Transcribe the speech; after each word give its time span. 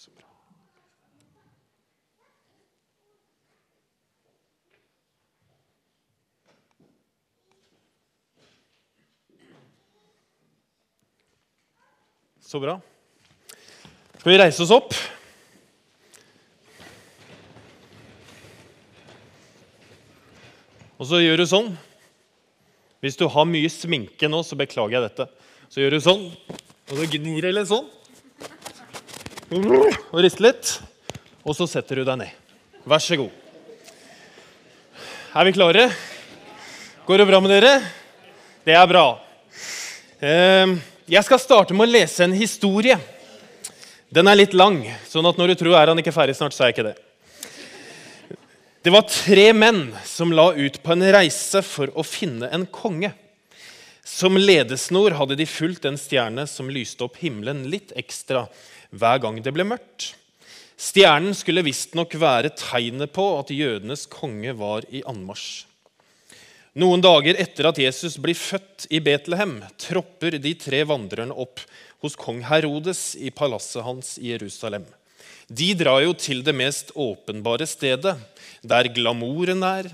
Så 0.00 0.10
bra. 0.16 0.24
Så 12.40 12.60
bra. 12.60 12.80
Skal 14.16 14.32
vi 14.32 14.38
reise 14.40 14.64
oss 14.64 14.72
opp? 14.72 14.96
Og 20.96 21.04
så 21.04 21.20
gjør 21.20 21.44
du 21.44 21.48
sånn. 21.52 21.70
Hvis 23.04 23.20
du 23.20 23.28
har 23.28 23.44
mye 23.52 23.68
sminke 23.68 24.32
nå, 24.32 24.40
så 24.48 24.56
beklager 24.56 24.96
jeg 24.96 25.10
dette. 25.10 25.28
Så 25.68 25.84
gjør 25.84 25.98
du 25.98 26.02
sånn, 26.08 26.28
og 26.88 26.96
så 26.96 27.12
gnir 27.18 27.44
det 27.44 27.58
litt 27.58 27.68
sånn. 27.68 27.99
Og 29.50 30.20
rister 30.22 30.44
litt. 30.44 30.76
Og 31.42 31.56
så 31.58 31.66
setter 31.66 31.98
du 31.98 32.04
deg 32.06 32.20
ned. 32.20 32.34
Vær 32.86 33.02
så 33.02 33.16
god. 33.18 33.32
Er 35.34 35.48
vi 35.48 35.54
klare? 35.56 35.88
Går 37.06 37.18
det 37.18 37.26
bra 37.26 37.40
med 37.42 37.50
dere? 37.50 37.72
Det 38.62 38.76
er 38.78 38.86
bra. 38.86 39.04
Ehm, 40.22 40.76
jeg 41.10 41.26
skal 41.26 41.42
starte 41.42 41.74
med 41.74 41.88
å 41.88 41.90
lese 41.90 42.22
en 42.22 42.36
historie. 42.38 42.94
Den 44.10 44.30
er 44.30 44.38
litt 44.38 44.54
lang, 44.54 44.84
sånn 45.10 45.26
at 45.26 45.38
når 45.38 45.52
du 45.52 45.58
tror 45.64 45.78
er 45.80 45.90
han 45.90 45.98
ikke 45.98 46.14
ferdig 46.14 46.38
snart, 46.38 46.54
så 46.54 46.64
er 46.64 46.70
jeg 46.70 46.78
ikke 46.78 46.88
det. 46.92 46.96
Det 48.86 48.94
var 48.94 49.10
tre 49.10 49.50
menn 49.52 49.88
som 50.06 50.30
la 50.30 50.52
ut 50.54 50.78
på 50.82 50.94
en 50.94 51.06
reise 51.10 51.62
for 51.66 51.90
å 51.98 52.06
finne 52.06 52.52
en 52.54 52.70
konge. 52.70 53.10
Som 54.06 54.38
ledesnor 54.38 55.18
hadde 55.18 55.38
de 55.38 55.46
fulgt 55.46 55.90
en 55.90 55.98
stjerne 55.98 56.46
som 56.50 56.70
lyste 56.70 57.02
opp 57.06 57.18
himmelen 57.18 57.66
litt 57.70 57.90
ekstra 57.98 58.46
hver 58.90 59.22
gang 59.22 59.40
det 59.42 59.54
ble 59.54 59.66
mørkt. 59.66 60.14
Stjernen 60.80 61.34
skulle 61.36 61.64
visstnok 61.66 62.14
være 62.16 62.54
tegnet 62.56 63.12
på 63.12 63.26
at 63.38 63.52
jødenes 63.52 64.06
konge 64.10 64.54
var 64.56 64.86
i 64.88 65.02
anmarsj. 65.08 65.66
Noen 66.80 67.02
dager 67.02 67.34
etter 67.42 67.66
at 67.66 67.80
Jesus 67.82 68.14
blir 68.22 68.38
født 68.38 68.86
i 68.94 69.00
Betlehem, 69.02 69.58
tropper 69.74 70.38
de 70.38 70.52
tre 70.54 70.84
vandrerne 70.86 71.34
opp 71.34 71.60
hos 72.00 72.14
kong 72.16 72.44
Herodes 72.46 73.16
i 73.18 73.32
palasset 73.34 73.82
hans 73.84 74.14
i 74.22 74.30
Jerusalem. 74.30 74.86
De 75.50 75.72
drar 75.74 76.04
jo 76.04 76.14
til 76.14 76.44
det 76.46 76.54
mest 76.54 76.92
åpenbare 76.94 77.66
stedet, 77.66 78.14
der 78.62 78.88
glamouren 78.94 79.66
er, 79.66 79.90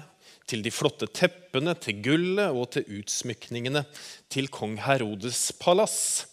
til 0.47 0.61
de 0.63 0.71
flotte 0.71 1.09
teppene, 1.09 1.73
til 1.81 2.03
gullet 2.05 2.53
og 2.53 2.69
til 2.77 3.01
utsmykningene 3.01 3.83
til 4.31 4.53
kong 4.53 4.77
Herodes 4.85 5.49
palass. 5.59 6.29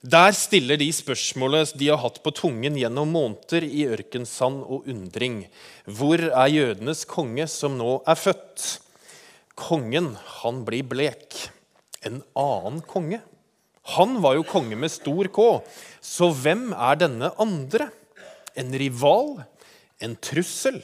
Der 0.00 0.32
stiller 0.32 0.78
de 0.80 0.86
spørsmålet 0.96 1.74
de 1.76 1.90
har 1.92 1.98
hatt 2.00 2.22
på 2.24 2.32
tungen 2.32 2.78
gjennom 2.80 3.10
måneder 3.12 3.66
i 3.66 3.82
ørkensand 3.84 4.62
og 4.64 4.88
undring. 4.88 5.42
Hvor 5.84 6.16
er 6.16 6.48
jødenes 6.48 7.04
konge 7.04 7.44
som 7.52 7.76
nå 7.76 7.98
er 8.08 8.16
født? 8.16 8.80
Kongen, 9.60 10.14
han 10.40 10.64
blir 10.64 10.88
blek. 10.88 11.36
En 12.00 12.22
annen 12.32 12.80
konge? 12.80 13.20
Han 13.92 14.16
var 14.24 14.40
jo 14.40 14.48
konge 14.48 14.80
med 14.80 14.88
stor 14.88 15.28
K, 15.28 15.48
så 16.00 16.32
hvem 16.32 16.70
er 16.72 16.96
denne 17.04 17.34
andre? 17.36 17.90
En 18.56 18.72
rival? 18.72 19.42
En 20.00 20.16
trussel? 20.16 20.80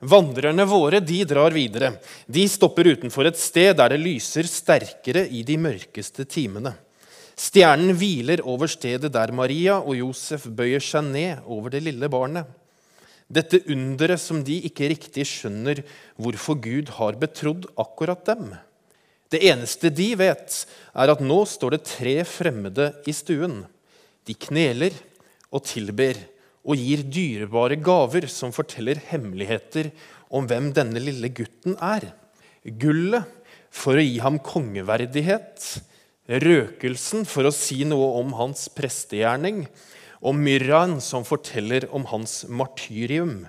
Vandrerne 0.00 0.64
våre 0.64 1.04
de 1.04 1.26
drar 1.28 1.52
videre. 1.52 1.98
De 2.24 2.48
stopper 2.48 2.94
utenfor 2.96 3.28
et 3.28 3.36
sted 3.36 3.74
der 3.76 3.92
det 3.92 4.00
lyser 4.00 4.48
sterkere 4.48 5.28
i 5.28 5.44
de 5.44 5.60
mørkeste 5.60 6.24
timene. 6.24 6.78
Stjernen 7.40 7.94
hviler 7.96 8.42
over 8.44 8.68
stedet 8.68 9.12
der 9.14 9.30
Maria 9.32 9.78
og 9.80 9.94
Josef 9.96 10.44
bøyer 10.44 10.82
seg 10.84 11.06
ned 11.08 11.46
over 11.48 11.72
det 11.72 11.80
lille 11.86 12.10
barnet. 12.12 12.44
Dette 13.30 13.62
underet 13.70 14.20
som 14.20 14.42
de 14.44 14.58
ikke 14.66 14.90
riktig 14.90 15.24
skjønner 15.30 15.80
hvorfor 16.20 16.58
Gud 16.60 16.90
har 16.98 17.16
betrodd 17.20 17.68
akkurat 17.80 18.26
dem. 18.28 18.50
Det 19.30 19.40
eneste 19.46 19.92
de 19.94 20.08
vet, 20.18 20.56
er 20.92 21.12
at 21.12 21.22
nå 21.22 21.38
står 21.46 21.76
det 21.76 21.86
tre 21.86 22.16
fremmede 22.26 22.90
i 23.08 23.14
stuen. 23.14 23.62
De 24.26 24.34
kneler 24.34 24.96
og 25.54 25.62
tilber 25.70 26.18
og 26.66 26.76
gir 26.76 27.06
dyrebare 27.06 27.78
gaver 27.80 28.26
som 28.28 28.52
forteller 28.52 29.00
hemmeligheter 29.08 29.92
om 30.28 30.50
hvem 30.50 30.72
denne 30.76 31.00
lille 31.00 31.30
gutten 31.32 31.78
er. 31.78 32.10
Gullet 32.66 33.30
for 33.70 33.96
å 33.96 34.04
gi 34.04 34.18
ham 34.20 34.36
kongeverdighet, 34.42 35.62
røkelsen 36.30 37.24
for 37.26 37.48
å 37.48 37.54
si 37.54 37.82
noe 37.88 38.12
om 38.20 38.34
hans 38.38 38.68
prestegjerning, 38.74 39.64
og 40.20 40.36
myrraen 40.36 40.98
som 41.02 41.24
forteller 41.26 41.88
om 41.96 42.04
hans 42.10 42.44
martyrium. 42.46 43.48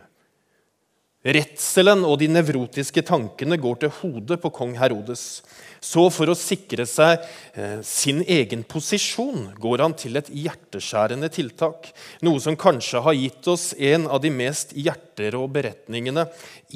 Redselen 1.21 2.01
og 2.07 2.17
de 2.23 2.31
nevrotiske 2.31 3.03
tankene 3.05 3.59
går 3.61 3.83
til 3.83 3.93
hodet 3.99 4.39
på 4.41 4.49
kong 4.55 4.73
Herodes. 4.79 5.43
Så 5.81 6.03
for 6.13 6.29
å 6.29 6.37
sikre 6.37 6.85
seg 6.85 7.23
eh, 7.57 7.79
sin 7.81 8.19
egen 8.29 8.61
posisjon 8.69 9.47
går 9.57 9.81
han 9.81 9.95
til 9.97 10.19
et 10.19 10.29
hjerteskjærende 10.29 11.31
tiltak. 11.33 11.89
Noe 12.21 12.37
som 12.43 12.57
kanskje 12.59 13.01
har 13.01 13.17
gitt 13.17 13.49
oss 13.49 13.71
en 13.73 14.05
av 14.05 14.21
de 14.21 14.29
mest 14.29 14.75
hjerterå 14.77 15.47
beretningene 15.49 16.27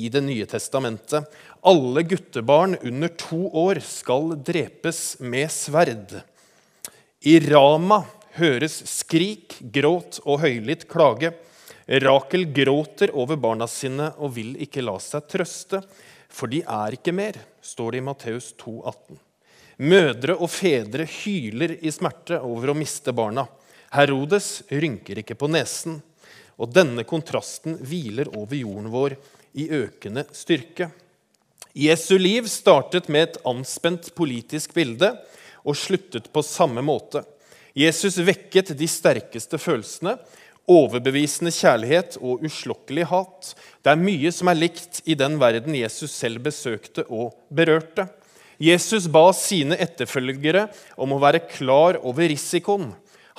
i 0.01 0.09
Det 0.09 0.23
nye 0.25 0.49
testamentet. 0.49 1.29
Alle 1.61 2.01
guttebarn 2.01 2.79
under 2.81 3.13
to 3.13 3.45
år 3.53 3.83
skal 3.85 4.33
drepes 4.41 5.19
med 5.21 5.53
sverd. 5.53 6.17
I 7.21 7.37
Rama 7.45 8.01
høres 8.41 8.81
skrik, 8.89 9.59
gråt 9.61 10.19
og 10.25 10.41
høylytt 10.41 10.89
klage. 10.89 11.35
Rakel 11.85 12.49
gråter 12.49 13.13
over 13.13 13.37
barna 13.37 13.69
sine 13.69 14.09
og 14.17 14.33
vil 14.39 14.55
ikke 14.65 14.81
la 14.81 14.97
seg 14.97 15.29
trøste. 15.29 15.85
For 16.35 16.49
de 16.51 16.65
er 16.65 16.97
ikke 16.97 17.13
mer, 17.15 17.37
står 17.65 17.91
det 17.91 17.97
i 17.97 18.01
Matteus 18.01 18.53
2, 18.61 18.81
18. 18.85 19.19
Mødre 19.77 20.35
og 20.37 20.49
fedre 20.53 21.07
hyler 21.09 21.75
i 21.81 21.91
smerte 21.91 22.37
over 22.45 22.71
å 22.71 22.77
miste 22.77 23.11
barna. 23.15 23.47
Herodes 23.95 24.61
rynker 24.69 25.19
ikke 25.21 25.37
på 25.39 25.49
nesen. 25.51 25.97
Og 26.61 26.71
denne 26.71 27.03
kontrasten 27.07 27.79
hviler 27.81 28.29
over 28.37 28.55
jorden 28.55 28.91
vår 28.93 29.17
i 29.59 29.67
økende 29.75 30.23
styrke. 30.35 30.91
Jesu 31.75 32.15
liv 32.21 32.47
startet 32.47 33.09
med 33.11 33.29
et 33.29 33.41
anspent 33.49 34.13
politisk 34.15 34.77
bilde 34.77 35.09
og 35.65 35.75
sluttet 35.75 36.29
på 36.31 36.45
samme 36.45 36.85
måte. 36.85 37.25
Jesus 37.75 38.21
vekket 38.23 38.71
de 38.79 38.87
sterkeste 38.87 39.59
følelsene 39.59 40.15
overbevisende 40.71 41.53
kjærlighet 41.53 42.17
og 42.21 42.43
uslokkelig 42.45 43.07
hat. 43.11 43.53
Det 43.85 43.93
er 43.93 44.01
mye 44.01 44.31
som 44.33 44.49
er 44.49 44.59
likt 44.59 45.01
i 45.05 45.17
den 45.17 45.37
verden 45.41 45.77
Jesus 45.77 46.13
selv 46.15 46.41
besøkte 46.45 47.05
og 47.09 47.35
berørte. 47.53 48.07
Jesus 48.61 49.09
ba 49.11 49.27
sine 49.35 49.77
etterfølgere 49.83 50.69
om 51.01 51.13
å 51.13 51.21
være 51.21 51.43
klar 51.49 51.99
over 52.01 52.29
risikoen. 52.31 52.93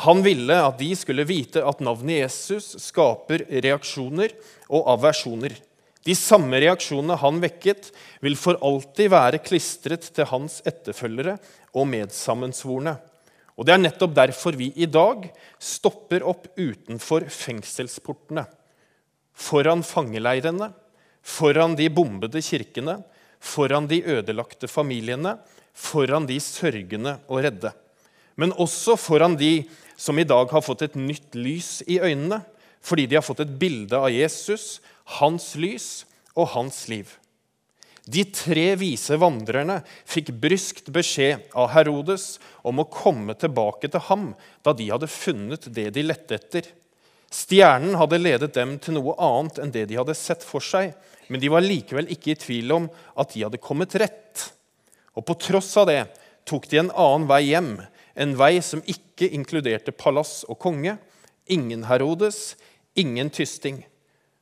Han 0.04 0.20
ville 0.20 0.58
at 0.60 0.76
de 0.76 0.90
skulle 0.98 1.24
vite 1.24 1.62
at 1.64 1.80
navnet 1.80 2.20
Jesus 2.20 2.74
skaper 2.84 3.46
reaksjoner 3.48 4.34
og 4.68 4.90
aversjoner. 4.92 5.54
De 6.06 6.14
samme 6.14 6.60
reaksjonene 6.62 7.16
han 7.18 7.40
vekket, 7.42 7.88
vil 8.22 8.36
for 8.38 8.60
alltid 8.62 9.10
være 9.10 9.40
klistret 9.42 10.04
til 10.14 10.28
hans 10.30 10.60
etterfølgere 10.68 11.38
og 11.74 11.88
medsammensvorne. 11.90 12.94
Og 13.56 13.64
Det 13.64 13.72
er 13.72 13.80
nettopp 13.80 14.14
derfor 14.16 14.56
vi 14.56 14.68
i 14.76 14.86
dag 14.86 15.30
stopper 15.58 16.24
opp 16.28 16.50
utenfor 16.58 17.24
fengselsportene. 17.32 18.44
Foran 19.32 19.82
fangeleirene, 19.84 20.70
foran 21.24 21.76
de 21.76 21.88
bombede 21.92 22.40
kirkene, 22.44 23.00
foran 23.40 23.88
de 23.88 24.02
ødelagte 24.04 24.68
familiene, 24.68 25.38
foran 25.72 26.28
de 26.28 26.38
sørgende 26.40 27.18
og 27.28 27.44
redde. 27.44 27.72
Men 28.36 28.52
også 28.52 28.96
foran 29.00 29.36
de 29.40 29.64
som 29.96 30.18
i 30.18 30.28
dag 30.28 30.52
har 30.52 30.64
fått 30.64 30.84
et 30.84 30.96
nytt 31.00 31.36
lys 31.36 31.80
i 31.88 31.98
øynene, 32.00 32.42
fordi 32.84 33.06
de 33.08 33.16
har 33.16 33.24
fått 33.24 33.40
et 33.42 33.56
bilde 33.58 33.96
av 33.96 34.12
Jesus, 34.12 34.80
hans 35.18 35.54
lys 35.56 36.04
og 36.36 36.52
hans 36.52 36.84
liv. 36.92 37.08
De 38.06 38.22
tre 38.30 38.68
vise 38.78 39.16
vandrerne 39.18 39.80
fikk 40.06 40.30
bryskt 40.38 40.92
beskjed 40.94 41.48
av 41.58 41.72
Herodes 41.74 42.36
om 42.62 42.78
å 42.78 42.86
komme 42.86 43.34
tilbake 43.34 43.90
til 43.90 44.04
ham 44.06 44.28
da 44.62 44.74
de 44.78 44.86
hadde 44.92 45.10
funnet 45.10 45.66
det 45.74 45.88
de 45.96 46.04
lette 46.06 46.38
etter. 46.38 46.68
Stjernen 47.34 47.96
hadde 47.98 48.20
ledet 48.20 48.52
dem 48.54 48.76
til 48.78 48.94
noe 48.94 49.16
annet 49.18 49.58
enn 49.58 49.74
det 49.74 49.88
de 49.90 49.98
hadde 49.98 50.14
sett 50.14 50.46
for 50.46 50.62
seg, 50.62 50.92
men 51.26 51.42
de 51.42 51.50
var 51.50 51.66
likevel 51.66 52.06
ikke 52.14 52.36
i 52.36 52.38
tvil 52.38 52.76
om 52.76 52.86
at 53.18 53.34
de 53.34 53.42
hadde 53.42 53.60
kommet 53.62 53.98
rett. 53.98 54.44
Og 55.18 55.26
på 55.26 55.34
tross 55.42 55.72
av 55.82 55.88
det 55.90 56.04
tok 56.46 56.68
de 56.70 56.84
en 56.84 56.92
annen 56.94 57.26
vei 57.26 57.42
hjem, 57.48 57.72
en 58.14 58.36
vei 58.38 58.54
som 58.62 58.84
ikke 58.86 59.32
inkluderte 59.34 59.90
palass 59.90 60.44
og 60.46 60.60
konge, 60.62 60.94
ingen 61.50 61.82
Herodes, 61.90 62.54
ingen 62.94 63.34
tysting. 63.34 63.82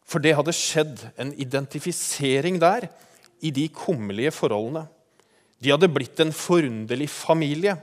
For 0.04 0.20
det 0.20 0.36
hadde 0.36 0.52
skjedd 0.52 1.06
en 1.16 1.32
identifisering 1.40 2.60
der 2.60 2.90
i 3.44 3.52
de 3.54 3.68
kummerlige 3.72 4.32
forholdene. 4.34 4.86
De 5.60 5.72
hadde 5.72 5.90
blitt 5.92 6.20
en 6.20 6.32
forunderlig 6.34 7.10
familie, 7.12 7.76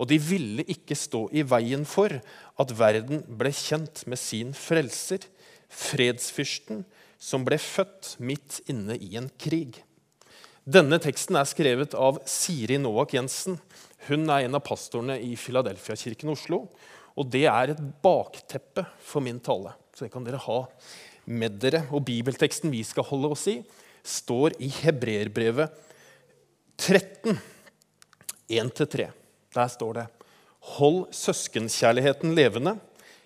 og 0.00 0.08
de 0.10 0.18
ville 0.18 0.64
ikke 0.72 0.96
stå 0.98 1.26
i 1.36 1.44
veien 1.46 1.84
for 1.86 2.12
at 2.60 2.74
verden 2.78 3.22
ble 3.38 3.52
kjent 3.54 4.02
med 4.10 4.18
sin 4.20 4.50
frelser, 4.56 5.28
fredsfyrsten, 5.72 6.82
som 7.22 7.44
ble 7.46 7.58
født 7.60 8.16
midt 8.18 8.58
inne 8.72 8.96
i 8.98 9.14
en 9.20 9.28
krig. 9.40 9.78
Denne 10.62 10.98
teksten 11.02 11.38
er 11.38 11.46
skrevet 11.48 11.94
av 11.98 12.20
Siri 12.28 12.78
Noak 12.82 13.14
Jensen. 13.16 13.56
Hun 14.08 14.26
er 14.30 14.46
en 14.46 14.58
av 14.58 14.64
pastorene 14.66 15.16
i 15.22 15.36
Filadelfia-kirken 15.38 16.30
Oslo. 16.34 16.64
Og 17.18 17.28
det 17.30 17.44
er 17.50 17.72
et 17.72 17.80
bakteppe 18.02 18.84
for 19.02 19.24
min 19.24 19.40
tale. 19.42 19.74
Så 19.94 20.06
det 20.06 20.12
kan 20.14 20.26
dere 20.26 20.40
ha 20.42 20.60
med 21.30 21.58
dere. 21.62 21.84
Og 21.90 22.04
bibelteksten 22.06 22.70
vi 22.74 22.82
skal 22.86 23.06
holde 23.10 23.32
oss 23.34 23.46
i, 23.50 23.58
står 24.02 24.56
i 24.62 24.68
Hebreerbrevet 24.82 25.72
13, 26.80 27.38
1-3. 28.48 29.08
Der 29.54 29.70
står 29.70 29.94
det 30.00 30.06
Hold 30.76 31.08
søskenkjærligheten 31.16 32.34
levende. 32.38 32.76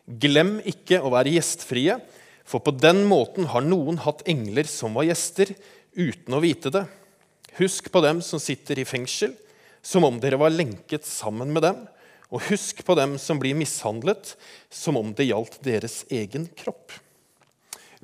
Glem 0.06 0.58
ikke 0.64 1.02
å 1.02 1.10
være 1.12 1.34
gjestfrie, 1.34 1.98
for 2.46 2.62
på 2.64 2.72
den 2.78 3.02
måten 3.10 3.48
har 3.50 3.64
noen 3.66 3.98
hatt 4.04 4.22
engler 4.30 4.68
som 4.70 4.94
var 4.96 5.08
gjester, 5.08 5.50
uten 5.96 6.36
å 6.36 6.40
vite 6.40 6.72
det. 6.72 6.84
Husk 7.58 7.90
på 7.92 8.02
dem 8.04 8.22
som 8.24 8.40
sitter 8.40 8.78
i 8.80 8.86
fengsel, 8.88 9.34
som 9.82 10.04
om 10.06 10.20
dere 10.20 10.38
var 10.40 10.54
lenket 10.54 11.06
sammen 11.08 11.52
med 11.52 11.64
dem. 11.66 11.82
Og 12.32 12.42
husk 12.48 12.82
på 12.86 12.96
dem 12.98 13.16
som 13.22 13.38
blir 13.40 13.56
mishandlet, 13.58 14.34
som 14.70 14.98
om 14.98 15.12
det 15.14 15.28
gjaldt 15.28 15.60
deres 15.64 16.02
egen 16.12 16.48
kropp. 16.58 16.94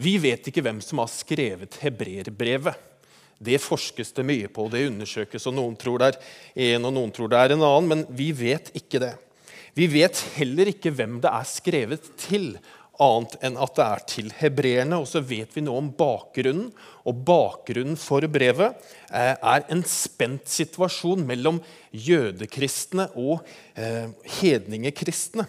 Vi 0.02 0.16
vet 0.19 0.49
ikke 0.49 0.64
hvem 0.64 0.81
som 0.82 1.02
har 1.02 1.10
skrevet 1.12 1.78
hebreerbrevet. 1.82 2.88
Det 3.43 3.58
forskes 3.58 4.12
det 4.14 4.25
mye 4.26 4.49
på, 4.52 4.69
det 4.70 4.87
undersøkes, 4.87 5.49
og 5.50 5.56
noen 5.56 5.75
tror 5.78 5.99
det 5.99 6.12
er 6.12 6.19
en, 6.76 6.87
og 6.87 6.94
noen 6.94 7.10
tror 7.14 7.31
det 7.31 7.40
er 7.40 7.54
en 7.54 7.64
annen, 7.66 7.88
men 7.90 8.04
vi 8.14 8.28
vet 8.37 8.70
ikke 8.78 9.00
det. 9.02 9.16
Vi 9.75 9.88
vet 9.90 10.20
heller 10.37 10.70
ikke 10.70 10.93
hvem 10.94 11.16
det 11.22 11.32
er 11.32 11.49
skrevet 11.49 12.06
til, 12.20 12.52
annet 13.02 13.37
enn 13.44 13.56
at 13.60 13.75
det 13.76 13.84
er 13.87 14.02
til 14.10 14.31
hebreerne. 14.37 14.99
Og 15.00 15.08
så 15.10 15.22
vet 15.25 15.54
vi 15.56 15.64
noe 15.64 15.81
om 15.81 15.90
bakgrunnen, 15.96 16.70
og 17.08 17.25
bakgrunnen 17.26 17.98
for 17.98 18.25
brevet 18.31 18.76
eh, 19.10 19.34
er 19.34 19.66
en 19.72 19.82
spent 19.88 20.50
situasjon 20.52 21.25
mellom 21.26 21.60
jødekristne 21.90 23.08
og 23.19 23.43
eh, 23.75 24.12
hedningekristne. 24.38 25.48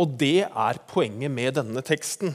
Og 0.00 0.16
det 0.20 0.48
er 0.48 0.84
poenget 0.90 1.32
med 1.32 1.58
denne 1.60 1.84
teksten. 1.86 2.34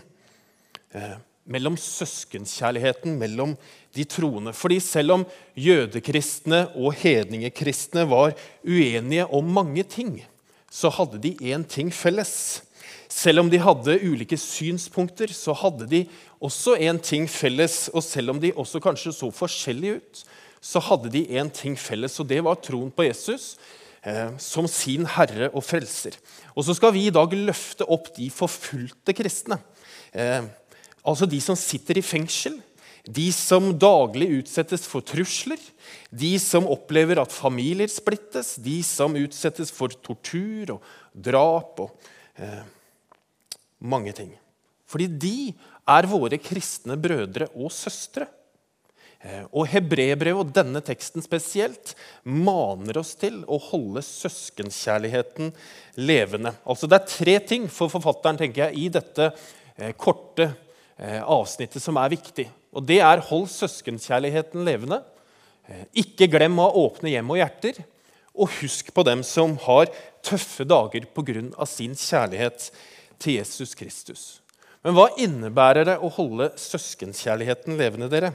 Mellom 1.47 1.77
søskenkjærligheten 1.79 3.15
mellom 3.19 3.55
de 3.95 4.03
troende. 4.03 4.53
Fordi 4.53 4.79
selv 4.83 5.15
om 5.15 5.25
jødekristne 5.55 6.65
og 6.75 6.95
hedningekristne 6.99 8.03
var 8.09 8.35
uenige 8.67 9.27
om 9.31 9.53
mange 9.55 9.83
ting, 9.83 10.19
så 10.71 10.91
hadde 10.91 11.21
de 11.23 11.31
én 11.53 11.63
ting 11.63 11.93
felles. 11.93 12.63
Selv 13.07 13.39
om 13.39 13.49
de 13.49 13.59
hadde 13.63 13.95
ulike 14.03 14.37
synspunkter, 14.37 15.31
så 15.31 15.55
hadde 15.55 15.87
de 15.89 16.03
også 16.43 16.75
én 16.75 16.99
ting 17.01 17.29
felles. 17.31 17.87
Og 17.93 18.03
selv 18.03 18.35
om 18.35 18.41
de 18.43 18.51
også 18.51 18.83
kanskje 18.83 19.15
så 19.15 19.31
forskjellige 19.31 20.01
ut, 20.01 20.23
så 20.61 20.81
hadde 20.83 21.11
de 21.13 21.23
én 21.39 21.49
ting 21.53 21.77
felles, 21.79 22.19
og 22.19 22.27
det 22.29 22.41
var 22.43 22.59
troen 22.59 22.91
på 22.91 23.05
Jesus 23.07 23.55
eh, 24.03 24.33
som 24.41 24.67
sin 24.67 25.05
herre 25.15 25.51
og 25.53 25.63
frelser. 25.63 26.17
Og 26.57 26.65
så 26.67 26.75
skal 26.75 26.93
vi 26.95 27.07
i 27.07 27.13
dag 27.13 27.33
løfte 27.37 27.87
opp 27.87 28.09
de 28.17 28.29
forfulgte 28.33 29.15
kristne. 29.15 29.59
Eh, 30.11 30.43
Altså 31.05 31.27
de 31.29 31.39
som 31.43 31.57
sitter 31.59 31.99
i 31.99 32.05
fengsel, 32.05 32.57
de 33.07 33.29
som 33.31 33.69
daglig 33.79 34.27
utsettes 34.41 34.83
for 34.89 35.05
trusler, 35.05 35.59
de 36.11 36.33
som 36.41 36.67
opplever 36.67 37.21
at 37.21 37.31
familier 37.31 37.87
splittes, 37.91 38.55
de 38.59 38.81
som 38.83 39.15
utsettes 39.15 39.71
for 39.71 39.93
tortur 40.03 40.75
og 40.75 40.89
drap 41.13 41.79
og 41.85 42.09
eh, 42.35 42.65
mange 43.79 44.11
ting. 44.17 44.33
Fordi 44.87 45.07
de 45.07 45.37
er 45.87 46.09
våre 46.11 46.39
kristne 46.41 46.97
brødre 46.99 47.47
og 47.55 47.71
søstre. 47.71 48.27
Eh, 49.23 49.45
og 49.49 49.69
hebreerbrevet 49.71 50.43
og 50.43 50.53
denne 50.53 50.83
teksten 50.85 51.23
spesielt 51.25 51.95
maner 52.27 52.99
oss 52.99 53.15
til 53.17 53.39
å 53.47 53.57
holde 53.69 54.03
søskenkjærligheten 54.05 55.53
levende. 56.03 56.53
Altså 56.67 56.91
Det 56.91 56.99
er 56.99 57.11
tre 57.15 57.39
ting 57.55 57.71
for 57.71 57.91
forfatteren 57.91 58.39
tenker 58.43 58.67
jeg, 58.67 58.83
i 58.83 58.91
dette 58.93 59.31
eh, 59.31 59.95
korte 59.97 60.51
avsnittet 60.97 61.83
som 61.83 61.97
er 61.97 62.09
viktig. 62.09 62.47
Og 62.73 62.85
Det 62.85 62.99
er 62.99 63.21
'hold 63.21 63.47
søskenkjærligheten 63.47 64.65
levende'. 64.65 65.03
Eh, 65.67 65.85
ikke 66.03 66.29
glem 66.31 66.59
å 66.63 66.71
åpne 66.85 67.11
hjem 67.11 67.31
og 67.33 67.41
hjerter. 67.41 67.83
Og 68.37 68.51
husk 68.61 68.93
på 68.93 69.03
dem 69.03 69.23
som 69.25 69.57
har 69.65 69.89
tøffe 70.23 70.63
dager 70.67 71.05
pga. 71.05 71.65
sin 71.65 71.95
kjærlighet 71.95 72.71
til 73.19 73.33
Jesus 73.39 73.75
Kristus. 73.75 74.39
Men 74.83 74.93
hva 74.93 75.09
innebærer 75.17 75.85
det 75.85 75.97
å 75.99 76.11
holde 76.11 76.51
søskenkjærligheten 76.55 77.77
levende? 77.77 78.09
dere? 78.09 78.33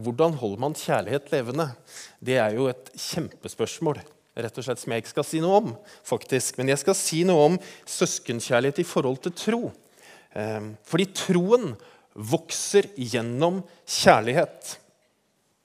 Hvordan 0.00 0.32
holder 0.32 0.58
man 0.58 0.74
kjærlighet 0.74 1.30
levende? 1.30 1.76
Det 2.24 2.38
er 2.38 2.54
jo 2.54 2.68
et 2.68 2.90
kjempespørsmål 2.96 4.00
rett 4.38 4.58
og 4.58 4.64
slett, 4.64 4.78
som 4.78 4.92
jeg 4.92 5.02
ikke 5.02 5.16
skal 5.16 5.24
si 5.24 5.40
noe 5.40 5.56
om. 5.56 5.76
faktisk. 6.04 6.58
Men 6.58 6.68
jeg 6.68 6.78
skal 6.78 6.94
si 6.94 7.24
noe 7.24 7.44
om 7.44 7.58
søskenkjærlighet 7.84 8.78
i 8.78 8.86
forhold 8.86 9.18
til 9.22 9.32
tro. 9.32 9.72
Ehm, 10.38 10.74
fordi 10.86 11.08
troen 11.16 11.72
vokser 12.14 12.90
gjennom 12.96 13.62
kjærlighet. 13.86 14.76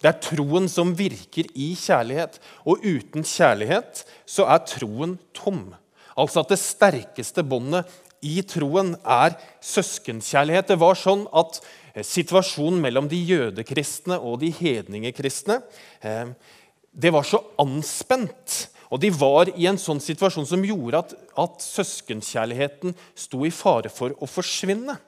Det 0.01 0.09
er 0.09 0.23
troen 0.23 0.67
som 0.71 0.91
virker 0.97 1.47
i 1.55 1.73
kjærlighet. 1.79 2.39
Og 2.67 2.83
uten 2.83 3.25
kjærlighet 3.25 4.03
så 4.25 4.47
er 4.51 4.65
troen 4.67 5.17
tom. 5.35 5.69
Altså 6.17 6.43
at 6.43 6.51
det 6.53 6.61
sterkeste 6.61 7.45
båndet 7.45 7.89
i 8.23 8.41
troen 8.47 8.93
er 9.03 9.37
søskenkjærlighet. 9.63 10.73
Det 10.73 10.79
var 10.79 10.99
sånn 10.99 11.25
at 11.35 11.61
eh, 11.93 12.03
situasjonen 12.05 12.81
mellom 12.83 13.09
de 13.11 13.19
jødekristne 13.19 14.19
og 14.19 14.41
de 14.43 14.51
hedningekristne 14.53 15.61
ehm, 16.05 16.35
det 16.93 17.09
var 17.09 17.25
så 17.25 17.39
anspent 17.57 18.67
og 18.93 19.01
De 19.01 19.09
var 19.09 19.49
i 19.57 19.65
en 19.65 19.79
sånn 19.81 20.01
situasjon 20.03 20.45
som 20.45 20.65
gjorde 20.65 20.99
at, 21.01 21.15
at 21.41 21.65
søskenkjærligheten 21.65 22.93
sto 23.17 23.41
i 23.47 23.49
fare 23.53 23.89
for 23.89 24.13
å 24.21 24.29
forsvinne. 24.29 24.99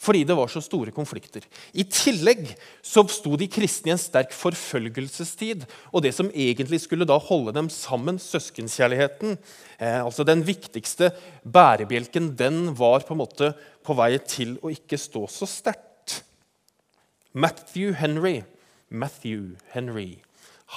Fordi 0.00 0.24
det 0.26 0.34
var 0.36 0.50
så 0.50 0.62
store 0.64 0.92
konflikter. 0.94 1.44
I 1.76 1.84
tillegg 1.86 2.48
så 2.84 3.04
sto 3.12 3.36
de 3.38 3.46
kristne 3.52 3.92
i 3.92 3.94
en 3.94 4.00
sterk 4.00 4.32
forfølgelsestid. 4.34 5.62
Og 5.92 6.02
det 6.04 6.14
som 6.16 6.32
egentlig 6.32 6.80
skulle 6.82 7.06
da 7.08 7.18
holde 7.20 7.54
dem 7.56 7.70
sammen, 7.72 8.18
søskenkjærligheten, 8.18 9.38
eh, 9.78 10.00
altså 10.00 10.26
den 10.26 10.42
viktigste 10.46 11.12
bærebjelken, 11.44 12.32
den 12.36 12.74
var 12.74 13.06
på 13.06 13.14
en 13.14 13.22
måte 13.22 13.52
på 13.84 13.96
vei 13.96 14.16
til 14.24 14.58
å 14.64 14.72
ikke 14.74 14.98
stå 14.98 15.28
så 15.30 15.48
sterkt. 15.48 16.22
Matthew 17.32 17.94
Henry, 17.98 18.42
Matthew 18.90 19.56
Henry 19.74 20.23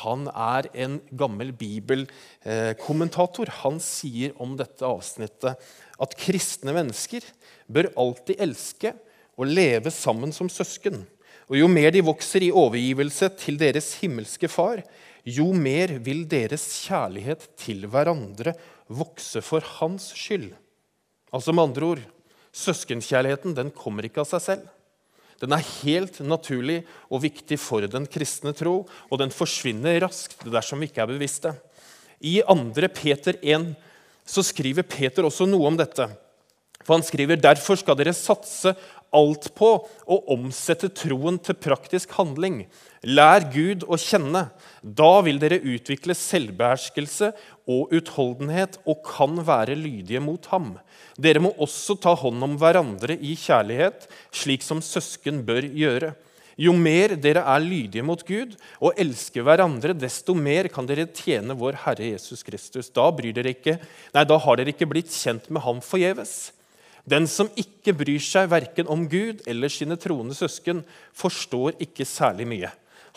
han 0.04 0.28
er 0.28 0.68
en 0.76 1.00
gammel 1.16 1.54
bibelkommentator. 1.56 3.50
Han 3.64 3.80
sier 3.82 4.36
om 4.42 4.58
dette 4.60 4.86
avsnittet 4.86 5.56
at 5.98 6.18
kristne 6.20 6.76
mennesker 6.76 7.26
bør 7.72 7.90
alltid 7.98 8.44
elske 8.44 8.94
og 9.38 9.48
leve 9.50 9.94
sammen 9.94 10.34
som 10.36 10.50
søsken. 10.52 11.06
Og 11.48 11.58
Jo 11.62 11.68
mer 11.72 11.94
de 11.96 12.04
vokser 12.04 12.44
i 12.44 12.52
overgivelse 12.52 13.30
til 13.40 13.58
deres 13.60 13.94
himmelske 14.02 14.50
Far, 14.52 14.84
jo 15.24 15.52
mer 15.56 15.98
vil 16.04 16.26
deres 16.28 16.66
kjærlighet 16.86 17.48
til 17.60 17.88
hverandre 17.88 18.54
vokse 18.88 19.42
for 19.44 19.64
hans 19.80 20.12
skyld. 20.16 20.52
Altså 21.32 21.52
med 21.56 21.64
andre 21.70 21.86
ord, 21.86 22.04
Søskenkjærligheten 22.58 23.56
den 23.56 23.70
kommer 23.76 24.08
ikke 24.08 24.24
av 24.24 24.30
seg 24.32 24.44
selv. 24.44 24.68
Den 25.42 25.54
er 25.54 25.66
helt 25.84 26.20
naturlig 26.26 26.80
og 27.14 27.22
viktig 27.26 27.60
for 27.62 27.86
den 27.86 28.08
kristne 28.10 28.54
tro, 28.58 28.82
og 29.10 29.20
den 29.22 29.34
forsvinner 29.34 30.00
raskt 30.02 30.46
dersom 30.48 30.82
vi 30.82 30.90
ikke 30.90 31.04
er 31.06 31.12
bevisste. 31.12 31.54
I 32.20 32.40
2. 32.42 32.88
Peter 32.98 33.38
1 33.42 33.74
så 34.28 34.44
skriver 34.44 34.88
Peter 34.88 35.28
også 35.28 35.46
noe 35.48 35.70
om 35.70 35.78
dette. 35.78 36.08
For 36.84 36.96
Han 36.96 37.06
skriver 37.06 37.40
derfor 37.40 37.78
skal 37.80 37.98
dere 38.00 38.16
satse 38.16 38.74
alt 39.16 39.50
på 39.56 39.70
å 39.86 40.18
omsette 40.34 40.90
troen 40.96 41.40
til 41.40 41.58
praktisk 41.60 42.14
handling. 42.18 42.66
Lær 43.08 43.46
Gud 43.54 43.86
å 43.88 43.98
kjenne. 44.02 44.48
Da 44.82 45.12
vil 45.26 45.40
dere 45.42 45.62
utvikle 45.62 46.16
selvbeherskelse 46.18 47.32
og 47.70 47.94
utholdenhet 47.96 48.80
og 48.86 49.04
kan 49.08 49.40
være 49.48 49.78
lydige 49.80 50.22
mot 50.24 50.46
ham. 50.52 50.76
Dere 51.18 51.44
må 51.44 51.54
også 51.62 51.98
ta 52.02 52.16
hånd 52.18 52.44
om 52.44 52.56
hverandre 52.60 53.18
i 53.18 53.36
kjærlighet, 53.40 54.08
slik 54.32 54.66
som 54.66 54.84
søsken 54.84 55.44
bør 55.48 55.70
gjøre. 55.72 56.14
Jo 56.58 56.72
mer 56.74 57.14
dere 57.22 57.44
er 57.46 57.62
lydige 57.62 58.02
mot 58.06 58.24
Gud 58.26 58.56
og 58.82 58.98
elsker 58.98 59.46
hverandre, 59.46 59.94
desto 59.94 60.34
mer 60.34 60.72
kan 60.74 60.88
dere 60.90 61.06
tjene 61.14 61.54
vår 61.58 61.84
Herre 61.84 62.14
Jesus 62.16 62.42
Kristus. 62.46 62.90
Da, 62.90 63.12
dere 63.14 63.54
ikke, 63.54 63.78
nei, 64.16 64.24
da 64.26 64.40
har 64.42 64.58
dere 64.58 64.74
ikke 64.74 64.90
blitt 64.90 65.14
kjent 65.14 65.52
med 65.54 65.62
ham 65.62 65.84
forgjeves. 65.86 66.57
Den 67.08 67.28
som 67.32 67.48
ikke 67.56 67.96
bryr 67.96 68.20
seg 68.24 68.50
verken 68.52 68.90
om 68.92 69.06
Gud 69.08 69.46
eller 69.48 69.72
sine 69.72 69.96
troende 70.00 70.36
søsken, 70.36 70.84
forstår 71.16 71.80
ikke 71.84 72.08
særlig 72.08 72.48
mye. 72.50 72.74